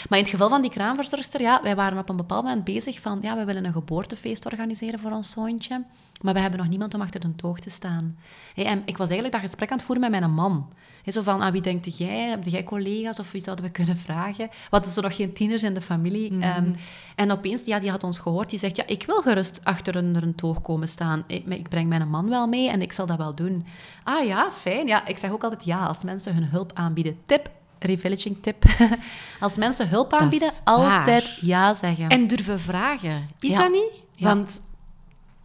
[0.08, 3.00] Maar in het geval van die kraamverzorgster, ja, wij waren op een bepaald moment bezig
[3.00, 5.84] van, ja, we willen een geboortefeest organiseren voor ons zoontje.
[6.22, 8.16] Maar we hebben nog niemand om achter de toog te staan.
[8.54, 10.68] Hey, en ik was eigenlijk dat gesprek aan het voeren met mijn man.
[11.02, 12.28] Hey, zo van, ah, wie denkt jij?
[12.28, 14.48] Heb jij collega's of wie zouden we kunnen vragen?
[14.70, 16.40] Wat is er nog geen tieners in de familie?
[16.40, 16.72] Ehm,
[17.16, 18.50] en opeens, ja, die had ons gehoord.
[18.50, 21.24] Die zegt, ja, ik wil gerust achter een, een toog komen staan.
[21.26, 23.66] Ik, ik breng mijn man wel mee en ik zal dat wel doen.
[24.04, 24.86] Ah ja, fijn.
[24.86, 27.18] Ja, ik zeg ook altijd ja als mensen hun hulp aanbieden.
[27.26, 28.64] Tip, revillaging tip.
[29.40, 30.74] als mensen hulp aanbieden, waar.
[30.74, 32.08] altijd ja zeggen.
[32.08, 33.28] En durven vragen.
[33.40, 33.58] Is Ja.
[33.58, 34.02] dat niet?
[34.14, 34.26] Ja.
[34.34, 34.60] Want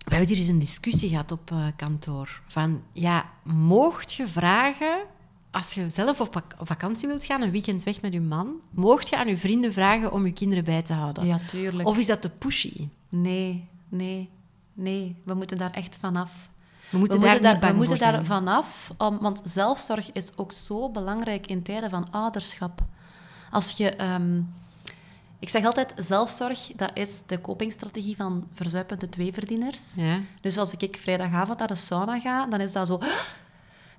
[0.05, 2.41] we hebben hier eens een discussie gehad op eh, kantoor.
[2.47, 4.97] Van, ja, moogt je vragen...
[5.51, 9.09] Als je zelf op vak- vakantie wilt gaan, een weekend weg met je man, moogt
[9.09, 11.25] je aan je vrienden vragen om je kinderen bij te houden?
[11.25, 11.87] ja, tuurlijk.
[11.87, 12.87] Of is dat te pushy?
[13.09, 14.29] Nee, nee,
[14.73, 15.15] nee.
[15.23, 16.48] We moeten daar echt vanaf.
[16.91, 20.89] We moeten we daar moeten we moeten daar vanaf, om, want zelfzorg is ook zo
[20.89, 22.81] belangrijk in tijden van ouderschap.
[23.51, 24.41] Als je, ehm,
[25.41, 29.95] Ik zeg altijd, zelfzorg, dat is de copingstrategie van verzuipende tweeverdieners.
[29.95, 30.19] Ja.
[30.41, 32.99] Dus als ik vrijdagavond naar de sauna ga, dan is dat zo...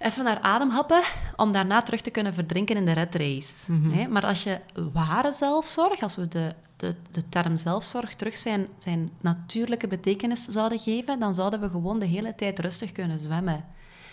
[0.02, 1.02] Even naar adem happen,
[1.36, 3.72] om daarna terug te kunnen verdrinken in de red race.
[3.90, 4.08] Hè?
[4.08, 4.60] Maar als je
[4.92, 10.78] ware zelfzorg, als we de, de, de term zelfzorg terug zijn, zijn natuurlijke betekenis zouden
[10.78, 13.64] geven, dan zouden we gewoon de hele tijd rustig kunnen zwemmen.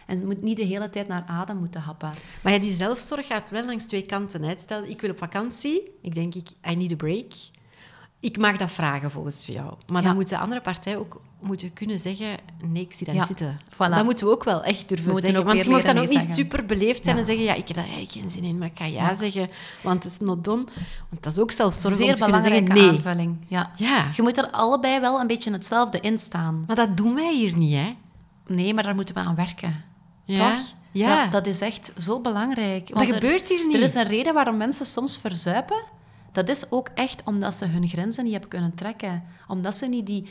[0.06, 2.14] En moet niet de hele tijd naar adem moeten happen.
[2.44, 4.44] Maar ja, die zelfzorg gaat wel langs twee kanten.
[4.44, 4.54] Hè.
[4.58, 5.92] Stel, ik wil op vakantie.
[6.02, 7.32] Ik denk, ik, I need a break.
[8.20, 9.74] Ik mag dat vragen volgens jou.
[9.88, 10.08] Maar Ja.
[10.08, 12.28] dan moet de andere partij ook moeten kunnen zeggen...
[12.66, 13.60] Nee, ik zie dat Ja, niet zitten.
[13.74, 13.78] voilà.
[13.96, 15.44] Dat moeten we ook wel echt durven zeggen.
[15.46, 16.34] Want je mag dan ook niet zeggen.
[16.36, 17.22] super beleefd zijn Ja.
[17.22, 17.46] en zeggen...
[17.46, 19.50] Ja, ik heb daar eigenlijk geen zin in, maar ik ga ja, zeggen.
[19.84, 20.64] Want het is not done.
[21.10, 23.06] Want dat is ook zelfzorg om Zeer te kunnen belangrijke zeggen nee.
[23.06, 23.46] aanvulling.
[23.48, 23.72] Ja.
[23.76, 26.64] Ja, Je moet er allebei wel een beetje hetzelfde in staan.
[26.68, 27.96] maar dat doen wij hier niet, hè.
[28.48, 29.84] Nee, maar daar moeten we aan werken.
[30.28, 30.60] Toch?
[30.92, 31.28] Ja.
[31.28, 32.88] dat is echt zo belangrijk.
[32.94, 33.76] Dat er- gebeurt hier niet.
[33.76, 35.78] Er is een reden waarom mensen soms verzuipen.
[36.38, 39.24] Dat is ook echt omdat ze hun grenzen niet hebben kunnen trekken.
[39.48, 40.30] Omdat ze niet die,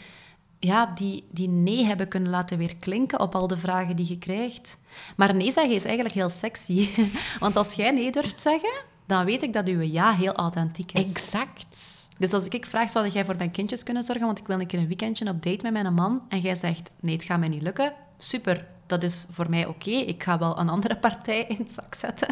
[0.58, 4.18] ja, die, die nee hebben kunnen laten weer klinken op al de vragen die je
[4.18, 4.78] krijgt.
[5.16, 6.88] Maar nee zeggen is eigenlijk heel sexy.
[7.40, 8.72] Want als jij nee durft zeggen,
[9.06, 11.10] dan weet ik dat uw ja heel authentiek is.
[11.10, 12.08] Exact.
[12.18, 14.26] Dus als ik vraag, zou jij voor mijn kindjes kunnen zorgen?
[14.26, 16.22] Want ik wil een keer een weekendje op date met mijn man.
[16.28, 17.92] En jij zegt, nee, het gaat mij niet lukken.
[18.18, 19.90] Super, dat is voor mij oké.
[19.90, 22.28] Ik ga wel een andere partij in het zak zetten.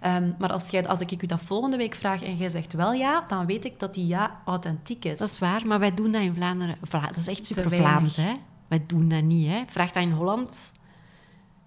[0.00, 2.92] Ehm, maar als, jij, als ik u dat volgende week vraag en jij zegt wel
[2.92, 5.18] ja, dan weet ik dat die ja authentiek is.
[5.18, 6.76] Dat is waar, maar wij doen dat in Vlaanderen.
[6.82, 7.70] Vla- dat is echt super.
[7.70, 8.32] Vlaams, hè?
[8.68, 9.62] Wij doen dat niet, hè?
[9.66, 10.72] Vraag dat in Holland,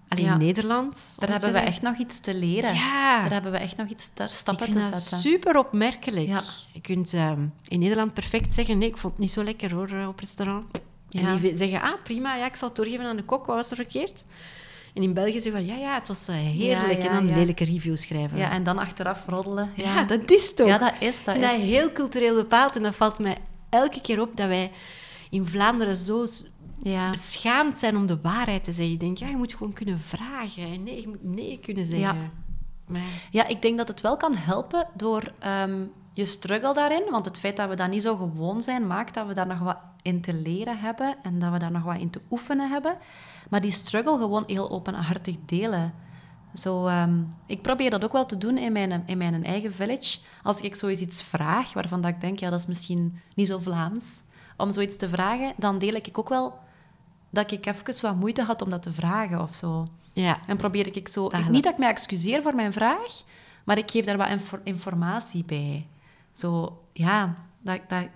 [0.08, 0.32] alleen Ja.
[0.32, 1.16] in Nederland.
[1.20, 2.74] Daar hebben we echt nog iets te leren.
[2.74, 3.22] Ja.
[3.22, 5.18] Daar hebben we echt nog iets te, stappen te zetten.
[5.18, 6.28] super opmerkelijk.
[6.28, 6.42] Ja.
[6.72, 9.90] Je kunt ehm, in Nederland perfect zeggen: nee, ik vond het niet zo lekker hoor
[9.90, 10.66] eh, op restaurant.
[11.12, 13.46] En die zeggen: ah, prima, ja, ik zal het doorgeven aan de kok.
[13.46, 14.26] Wat was er verkeerd?
[14.94, 17.04] En in België zeggen van: ja, ja, het was eh, heerlijk.
[17.04, 18.38] Ja, en dan lelijke reviews schrijven.
[18.38, 19.70] Ja, en dan achteraf roddelen.
[19.76, 20.68] Ja, dat is toch?
[20.68, 21.24] Ja, dat is.
[21.24, 21.66] Dat vind dat is.
[21.66, 22.76] heel cultureel bepaald.
[22.76, 23.38] En dat valt mij
[23.70, 24.72] elke keer op dat wij
[25.30, 26.26] in Vlaanderen zo
[26.82, 27.10] Ja.
[27.10, 28.92] beschaamd zijn om de waarheid te zeggen.
[28.94, 30.64] Je denkt, ja, je moet gewoon kunnen vragen.
[30.64, 32.16] En nee, je moet nee kunnen zeggen.
[32.16, 32.30] Ja.
[32.88, 35.84] Maar, Ja, ik denk dat het wel kan helpen door ehm,
[36.14, 37.04] je struggle daarin.
[37.10, 39.60] Want het feit dat we dat niet zo gewoon zijn, maakt dat we daar nog
[39.60, 42.98] wat in te leren hebben en dat we daar nog wat in te oefenen hebben.
[43.50, 45.94] Maar die struggle gewoon heel openhartig delen.
[46.56, 50.20] Zo, ehm, ik probeer dat ook wel te doen in mijn, in mijn eigen village.
[50.44, 53.60] Als ik zoiets iets vraag, waarvan dat ik denk, ja, dat is misschien niet zo
[53.60, 54.22] Vlaams,
[54.58, 56.60] om zoiets te vragen, dan deel ik ook wel
[57.30, 59.88] dat ik even wat moeite had om dat te vragen of zo.
[60.14, 60.40] ja.
[60.48, 61.30] En probeer ik zo...
[61.30, 63.24] Dat niet dat ik mij excuseer voor mijn vraag,
[63.64, 65.88] maar ik geef daar wat infor- informatie bij.
[66.32, 68.08] Zo, ja, dat, dat,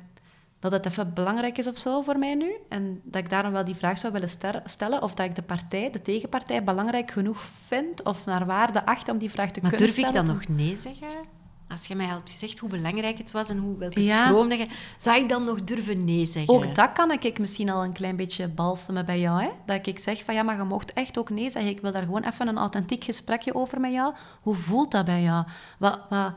[0.59, 2.55] dat het even belangrijk is of zo voor mij nu.
[2.69, 4.29] En dat ik daarom wel die vraag zou willen
[4.63, 5.01] stellen.
[5.01, 9.17] Of dat ik de partij, de tegenpartij, belangrijk genoeg vind of naar waarde acht om
[9.17, 10.25] die vraag te Maar kunnen durf ik stellen.
[10.25, 11.35] dan nog nee zeggen?
[11.69, 14.25] Als je mij hebt gezegd hoe belangrijk het was en hoe, welke Ja.
[14.25, 14.67] schroom dat je...
[14.97, 16.53] Zou ik dan nog durven nee zeggen?
[16.53, 19.41] Ook dat kan ik misschien al een klein beetje balsemen bij jou.
[19.41, 19.49] Hè?
[19.65, 21.71] Dat ik zeg van ja, maar je mocht echt ook nee zeggen.
[21.71, 24.13] Ik wil daar gewoon even een authentiek gesprekje over met jou.
[24.41, 25.45] Hoe voelt dat bij jou?
[25.77, 26.33] Wat, wat,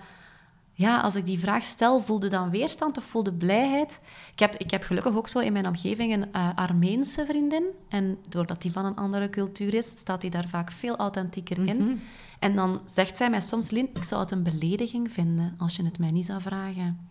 [0.81, 4.01] ja, als ik die vraag stel, voelde dan weerstand of voelde blijheid?
[4.33, 7.65] Ik heb, ik heb gelukkig ook zo in mijn omgeving een eh, Armeense vriendin.
[7.89, 12.01] En doordat die van een andere cultuur is, staat die daar vaak veel authentieker in.
[12.39, 15.85] En dan zegt zij mij soms, Lin, ik zou het een belediging vinden als je
[15.85, 17.09] het mij niet zou vragen.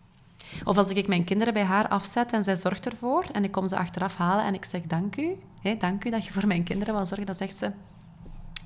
[0.64, 3.68] Of als ik mijn kinderen bij haar afzet en zij zorgt ervoor en ik kom
[3.68, 6.64] ze achteraf halen en ik zeg dank u, hè, dank u dat je voor mijn
[6.64, 7.72] kinderen wil zorgen, dan zegt ze,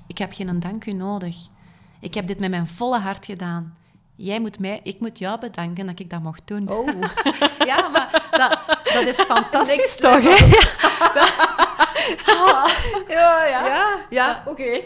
[0.07, 1.35] ik heb geen dank u nodig.
[1.99, 3.73] Ik heb dit met mijn volle hart gedaan.
[4.15, 6.69] Jij moet mij, ik moet jou bedanken dat ik dat mocht doen.
[6.69, 6.87] Oh.
[7.65, 8.59] Ja, maar dat,
[8.93, 10.45] dat is fantastisch toch, hè?
[13.07, 13.65] Ja, ja.
[13.65, 14.81] Ja, Ja, oké.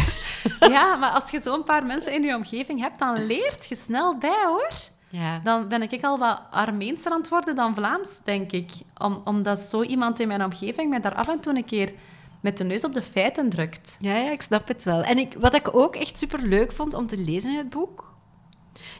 [0.74, 4.18] ja, maar als je zo'n paar mensen in je omgeving hebt, dan leert je snel
[4.18, 4.70] bij, hoor.
[5.08, 5.40] Ja.
[5.44, 8.70] Dan ben ik al wat Armeenser aan het worden dan Vlaams, denk ik.
[8.98, 11.92] Om, omdat zo iemand in mijn omgeving mij daar af en toe een keer
[12.40, 13.96] met de neus op de feiten drukt.
[14.00, 15.02] Ja, ja, ik snap het wel.
[15.02, 18.13] En ik, wat ik ook echt super leuk vond om te lezen in het boek,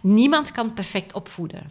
[0.04, 1.66] niemand kan perfect opvoeden.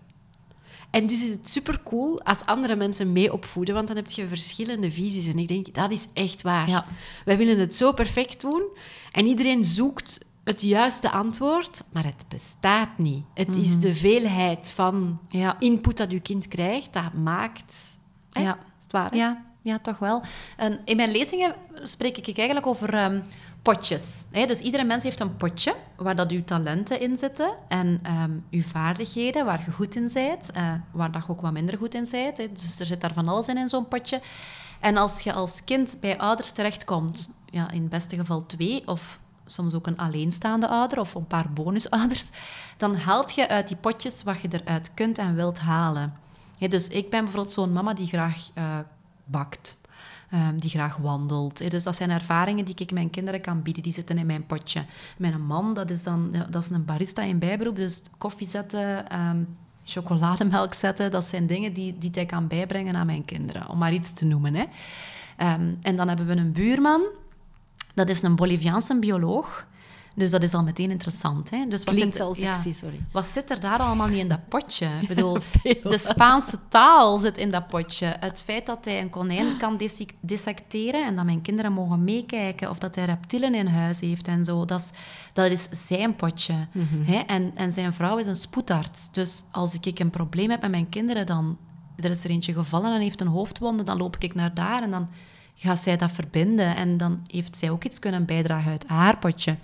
[0.90, 4.28] En dus is het super cool als andere mensen mee opvoeden, want dan heb je
[4.28, 5.28] verschillende visies.
[5.28, 6.70] En ik denk, dat is echt waar.
[6.70, 6.86] Ja.
[7.26, 8.64] Wij willen het zo perfect doen
[9.12, 13.24] en iedereen zoekt het juiste antwoord, maar het bestaat niet.
[13.34, 15.60] Het is de veelheid van Ja.
[15.60, 18.00] input dat je kind krijgt, dat maakt...
[18.32, 18.42] Hè?
[18.42, 18.56] Ja.
[18.56, 19.18] Is het waar, hè?
[19.18, 20.24] Ja, ja, toch wel.
[20.58, 23.22] En in mijn lezingen spreek ik eigenlijk over ehm,
[23.62, 24.24] potjes.
[24.32, 24.46] Hè?
[24.46, 28.62] Dus iedere mens heeft een potje waar dat uw talenten in zitten en ehm, uw
[28.62, 32.08] vaardigheden, waar je goed in bent, eh, waar dat je ook wat minder goed in
[32.12, 32.38] bent.
[32.38, 32.48] Hè?
[32.54, 34.22] Dus er zit daar van alles in, in zo'n potje.
[34.80, 39.20] En als je als kind bij ouders terechtkomt, ja, in het beste geval twee of
[39.46, 42.30] soms ook een alleenstaande ouder of een paar bonusouders,
[42.78, 46.14] dan haalt je uit die potjes wat je eruit kunt en wilt halen.
[46.60, 48.80] dus ik ben bijvoorbeeld zo'n mama die graag uh,
[49.26, 49.82] bakt.
[50.34, 51.72] Um, die graag wandelt.
[51.72, 53.84] Dus dat zijn ervaringen die ik mijn kinderen kan bieden.
[53.84, 54.86] Die zitten in mijn potje.
[55.18, 57.76] Mijn man, dat is dan dat is een barista in bijberoep.
[57.76, 61.12] Dus koffie zetten, um, chocolademelk zetten.
[61.12, 63.70] Dat zijn dingen die, die hij kan bijbrengen aan mijn kinderen.
[63.70, 64.54] Om maar iets te noemen.
[64.56, 64.64] Hè.
[65.54, 67.02] Um, en dan hebben we een buurman.
[67.94, 69.66] Dat is een Boliviaanse bioloog.
[70.16, 71.50] Dus dat is al meteen interessant.
[71.50, 71.66] Hè?
[71.66, 73.00] Dus wat Klinkt zit, al sexy, ja, sorry.
[73.12, 74.90] Wat zit er daar allemaal niet in dat potje?
[75.02, 75.34] Ik bedoel,
[75.64, 78.16] de Spaanse taal zit in dat potje.
[78.20, 79.80] Het feit dat hij een konijn kan
[80.22, 84.44] dissecteren en dat mijn kinderen mogen meekijken, of dat hij reptielen in huis heeft en
[84.44, 84.90] zo, dat is,
[85.34, 86.68] dat is zijn potje.
[86.72, 87.04] Mhm.
[87.04, 87.18] hè?
[87.18, 89.12] En, en zijn vrouw is een spoedarts.
[89.12, 91.58] Dus als ik een probleem heb met mijn kinderen, dan...
[91.96, 94.92] Er is er eentje gevallen en heeft een hoofdwonde, dan loop ik naar daar en
[94.92, 95.10] dan
[95.56, 96.76] gaat zij dat verbinden.
[96.76, 99.56] En dan heeft zij ook iets kunnen bijdragen uit haar potje.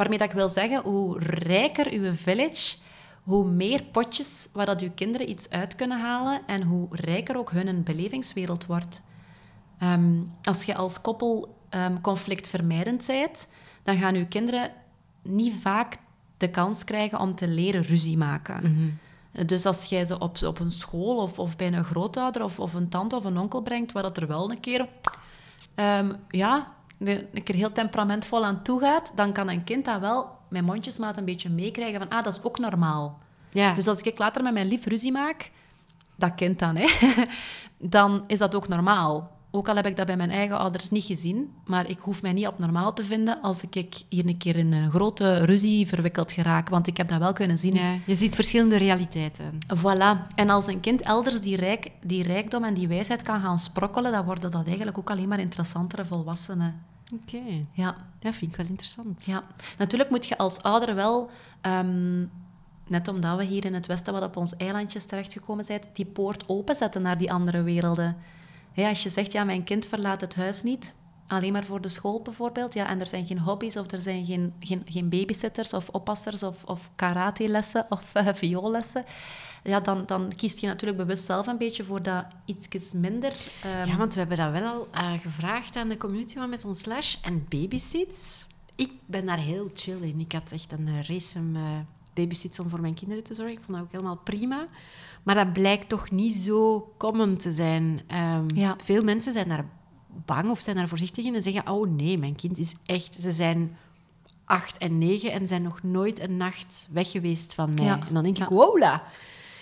[0.00, 2.76] Waarmee dat ik wil zeggen, hoe rijker uw village,
[3.22, 7.50] hoe meer potjes waar dat uw kinderen iets uit kunnen halen en hoe rijker ook
[7.50, 9.02] hun belevingswereld wordt.
[9.78, 13.46] Ehm, als je als koppel um, conflictvermijdend bent,
[13.82, 14.70] dan gaan uw kinderen
[15.22, 15.96] niet vaak
[16.36, 18.60] de kans krijgen om te leren ruzie maken.
[18.62, 19.46] Mhm.
[19.46, 22.74] Dus als jij ze op, op een school of, of bij een grootouder of, of
[22.74, 24.88] een tante of een onkel brengt, waar dat er wel een keer
[25.74, 26.78] um, ja,
[27.08, 31.16] een keer heel temperamentvol aan toe gaat, dan kan een kind dat wel met mondjesmaat
[31.16, 33.18] een beetje meekrijgen van, ah, dat is ook normaal.
[33.52, 33.74] Ja.
[33.74, 35.50] Dus als ik later met mijn lief ruzie maak,
[36.16, 36.86] dat kind dan, hè,
[37.96, 39.38] dan is dat ook normaal.
[39.52, 42.32] Ook al heb ik dat bij mijn eigen ouders niet gezien, maar ik hoef mij
[42.32, 46.32] niet op normaal te vinden als ik hier een keer in een grote ruzie verwikkeld
[46.32, 47.74] geraak, want ik heb dat wel kunnen zien.
[47.74, 49.58] Ja, je ziet verschillende realiteiten.
[49.76, 50.34] Voilà.
[50.34, 54.12] En als een kind elders die, rijk, die rijkdom en die wijsheid kan gaan sprokkelen,
[54.12, 56.89] dan worden dat eigenlijk ook alleen maar interessantere volwassenen.
[57.14, 57.66] Oké.
[57.72, 57.96] Ja.
[58.18, 59.24] Dat vind ik wel interessant.
[59.24, 59.42] Ja.
[59.78, 61.30] Natuurlijk moet je als ouder wel...
[61.60, 62.24] Ehm,
[62.90, 66.48] net omdat we hier in het Westen wat op ons eilandjes terechtgekomen zijn, die poort
[66.48, 68.16] openzetten naar die andere werelden.
[68.72, 70.94] Ja, als je zegt, ja, mijn kind verlaat het huis niet,
[71.26, 74.24] alleen maar voor de school bijvoorbeeld, ja, en er zijn geen hobby's of er zijn
[74.24, 79.04] geen, geen, geen babysitters of oppassers of, of karate-lessen of uh, vioollessen,
[79.62, 83.32] ja, dan, dan kiest je natuurlijk bewust zelf een beetje voor dat iets minder...
[83.66, 83.88] Um...
[83.88, 86.80] Ja, want we hebben dat wel al uh, gevraagd aan de community van met ons
[86.80, 88.46] slash en babysits.
[88.74, 90.20] Ik ben daar heel chill in.
[90.20, 91.62] Ik had echt een uh, race om uh,
[92.14, 93.54] babysits om voor mijn kinderen te zorgen.
[93.54, 94.66] Ik vond dat ook helemaal prima.
[95.22, 98.00] Maar dat blijkt toch niet zo common te zijn.
[98.14, 98.76] Um, ja.
[98.84, 99.64] Veel mensen zijn daar
[100.24, 103.16] bang of zijn daar voorzichtig in en zeggen: Oh nee, mijn kind is echt.
[103.20, 103.76] Ze zijn
[104.44, 107.86] acht en negen en zijn nog nooit een nacht weg geweest van mij.
[107.86, 109.02] En dan denk ik: Wola.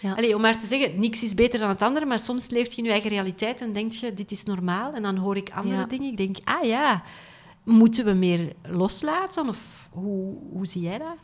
[0.00, 0.14] Ja.
[0.14, 2.78] Allee, om maar te zeggen, niks is beter dan het andere, maar soms leeft je
[2.78, 4.92] in je eigen realiteit en denk je, dit is normaal.
[4.92, 6.10] En dan hoor ik andere dingen.
[6.10, 7.02] Ik denk, ah ja,
[7.64, 9.48] moeten we meer loslaten?
[9.48, 11.16] Of hoe, hoe zie jij dat?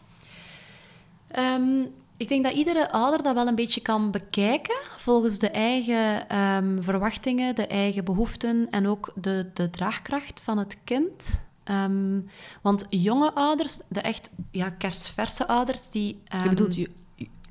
[1.28, 1.82] Ehm,
[2.16, 6.82] ik denk dat iedere ouder dat wel een beetje kan bekijken volgens de eigen ehm,
[6.82, 11.40] verwachtingen, de eigen behoeften en ook de, de draagkracht van het kind.
[11.64, 12.20] Ehm,
[12.62, 16.22] want jonge ouders, de echt ja, kerstverse ouders, die...
[16.42, 16.76] je bedoelt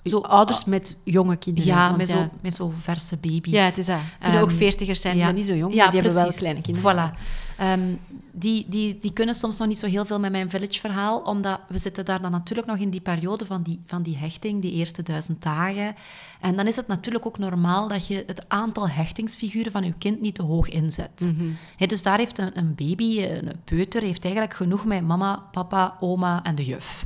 [0.03, 1.69] zo ouders met jonge kinderen.
[1.69, 3.53] Ja, met, Zo, met zo verse baby's.
[3.53, 3.99] Ja, het is dat.
[4.19, 6.61] Kunnen ook ehm, veertigers zijn, die zijn niet zo jong, ja, die hebben wel kleine
[6.61, 7.11] kinderen.
[7.11, 7.17] Voilà.
[7.61, 7.99] Um,
[8.35, 11.77] die, die, die kunnen soms nog niet zo heel veel met mijn village-verhaal, omdat we
[11.77, 15.03] zitten daar dan natuurlijk nog in die periode van die, van die hechting, die eerste
[15.03, 15.95] duizend dagen.
[16.41, 20.21] En dan is het natuurlijk ook normaal dat je het aantal hechtingsfiguren van je kind
[20.21, 21.33] niet te hoog inzet.
[21.37, 25.97] Mm dus daar heeft een, een baby, een peuter, heeft eigenlijk genoeg met mama, papa,
[25.99, 27.05] oma en de juf.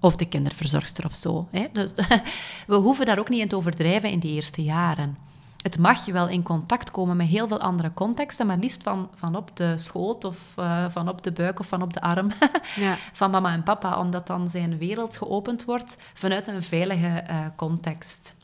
[0.00, 1.48] Of de kinderverzorgster of zo.
[1.50, 1.66] Hè?
[1.72, 1.92] Dus
[2.66, 5.16] we hoeven daar ook niet in te overdrijven in die eerste jaren.
[5.62, 9.08] Het mag je wel in contact komen met heel veel andere contexten, maar liefst van,
[9.14, 12.30] van op de schoot of uh, van op de buik of van op de arm
[12.76, 12.96] ja.
[13.12, 18.34] van mama en papa, omdat dan zijn wereld geopend wordt vanuit een veilige uh, context.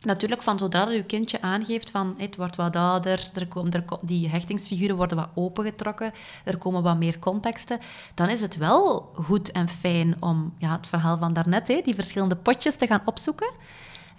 [0.00, 4.96] Natuurlijk, van zodra je kindje aangeeft van het wordt wat ouder, er er, die hechtingsfiguren
[4.96, 6.12] worden wat opengetrokken,
[6.44, 7.78] er komen wat meer contexten,
[8.14, 11.94] dan is het wel goed en fijn om ja, het verhaal van daarnet, hè, die
[11.94, 13.50] verschillende potjes te gaan opzoeken.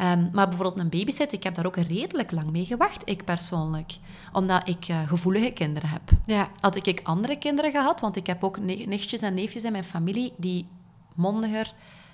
[0.02, 3.98] Um, maar bijvoorbeeld een babysit, ik heb daar ook redelijk lang mee gewacht, ik persoonlijk.
[4.34, 6.02] Omdat ik uh, gevoelige kinderen heb.
[6.26, 6.50] Ja.
[6.60, 10.34] Had ik andere kinderen gehad, want ik heb ook nichtjes en neefjes in mijn familie
[10.38, 10.68] die
[11.16, 11.74] mondiger,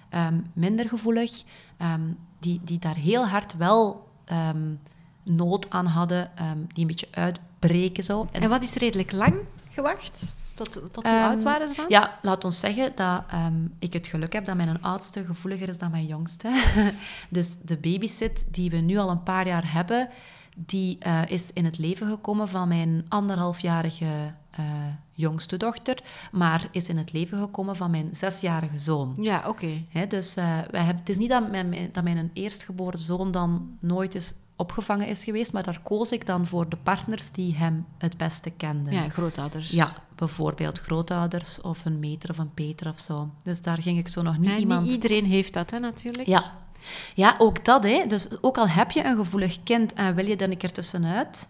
[0.10, 1.44] um, minder gevoelig,
[1.82, 4.80] um, die, die daar heel hard wel um,
[5.24, 6.32] nood aan hadden,
[6.74, 8.04] die een beetje uitbreken.
[8.04, 8.28] Zo.
[8.32, 9.36] En, en wat is redelijk lang
[9.70, 10.34] gewacht?
[10.54, 11.86] Tot, tot hoe oud waren ze dan?
[11.88, 13.24] Ja, laat ons zeggen dat
[13.80, 16.64] ik het geluk heb dat mijn oudste gevoeliger is dan mijn jongste.
[17.30, 20.10] dus de babysit die we nu al een paar jaar hebben,
[20.56, 24.66] die uh, is in het leven gekomen van mijn anderhalfjarige eh,
[25.12, 25.98] jongste dochter,
[26.32, 29.14] maar is in het leven gekomen van mijn zesjarige zoon.
[29.22, 29.86] Ja, oké.
[30.08, 34.16] Dus uh, wij hebben, het is niet dat mijn, dat mijn eerstgeboren zoon dan nooit
[34.16, 38.18] is opgevangen is geweest, maar daar koos ik dan voor de partners die hem het
[38.18, 38.94] beste kenden.
[38.94, 39.72] Ja, grootouders.
[39.72, 43.30] Ja, bijvoorbeeld grootouders of een meter of een peter of zo.
[43.44, 44.84] Dus daar ging ik zo nog niet ja, iemand...
[44.84, 46.28] Niet iedereen heeft dat, hè, natuurlijk.
[46.28, 46.62] Ja.
[47.16, 47.84] Ja, ook dat.
[47.84, 48.04] Hè.
[48.08, 51.50] Dus ook al heb je een gevoelig kind en wil je dan een keer tussenuit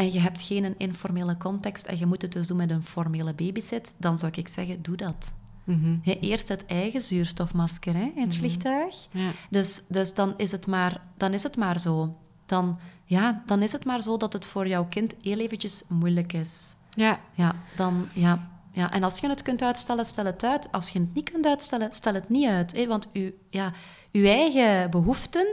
[0.00, 3.34] en je hebt geen informele context en je moet het dus doen met een formele
[3.34, 5.34] babysit, dan zou ik zeggen, doe dat.
[5.64, 8.38] Mm eerst het eigen zuurstofmasker hè, in het mhm.
[8.38, 9.06] vliegtuig.
[9.10, 9.30] Ja.
[9.50, 12.16] Dus, dus dan, is het maar, dan is het maar zo.
[12.46, 16.32] Dan, ja, dan is het maar zo dat het voor jouw kind heel eventjes moeilijk
[16.32, 16.74] is.
[16.90, 17.20] Ja.
[17.32, 18.48] Ja, dan, ja.
[18.72, 20.72] Ja, en als je het kunt uitstellen, stel het uit.
[20.72, 22.72] Als je het niet kunt uitstellen, stel het niet uit.
[22.72, 22.86] Hè?
[22.86, 23.72] Want u, ja,
[24.12, 25.46] uw eigen behoeften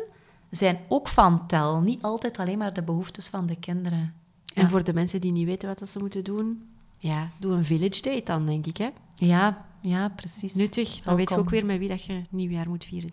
[0.50, 1.82] zijn ook van tel.
[1.82, 4.17] Niet altijd alleen maar de behoeftes van de kinderen.
[4.58, 8.02] En voor de mensen die niet weten wat ze moeten doen, ja, doe een village
[8.02, 8.90] date dan, denk ik, hè?
[9.16, 10.54] Ja, ja, precies.
[10.54, 11.00] Nuttig.
[11.04, 13.10] Dan weet je ook weer met wie dat je nieuwjaar moet vieren.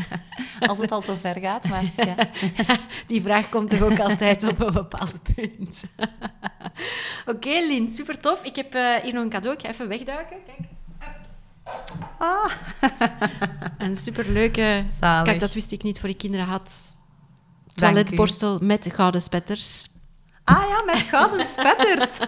[0.68, 2.14] Als het al zo ver gaat, maar ja.
[3.06, 5.82] Die vraag komt toch ook altijd op een bepaald punt.
[7.26, 8.42] Oké, okay, Lien, super tof.
[8.42, 9.56] Ik heb uh, hier nog een cadeau.
[9.56, 10.36] Ik ga even wegduiken.
[10.46, 10.68] Kijk.
[12.18, 12.50] Ah.
[13.78, 14.84] een superleuke...
[15.00, 15.24] Zalig.
[15.24, 16.96] Kijk, dat wist ik niet voor ik kinderen had.
[17.74, 19.91] Toiletborstel met gouden spetters.
[20.44, 22.18] Ah ja, met gouden spetters.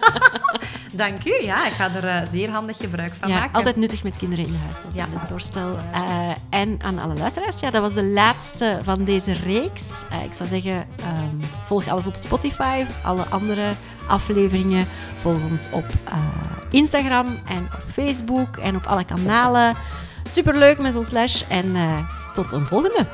[0.93, 1.43] Dank u.
[1.43, 3.55] Ja, ik ga er uh, zeer handig gebruik van ja, maken.
[3.55, 4.83] Altijd nuttig met kinderen in huis.
[4.93, 5.77] Ja, het doorstel.
[5.93, 10.03] Uh, en aan alle luisteraars, ja, dat was de laatste van deze reeks.
[10.11, 12.85] Uh, ik zou zeggen, um, volg alles op Spotify.
[13.03, 13.73] Alle andere
[14.07, 14.87] afleveringen
[15.17, 15.85] volg ons op
[16.69, 19.75] Instagram en op Facebook en op alle kanalen.
[20.29, 21.41] Superleuk met zo'n slash.
[21.49, 21.75] En
[22.33, 23.05] tot een volgende.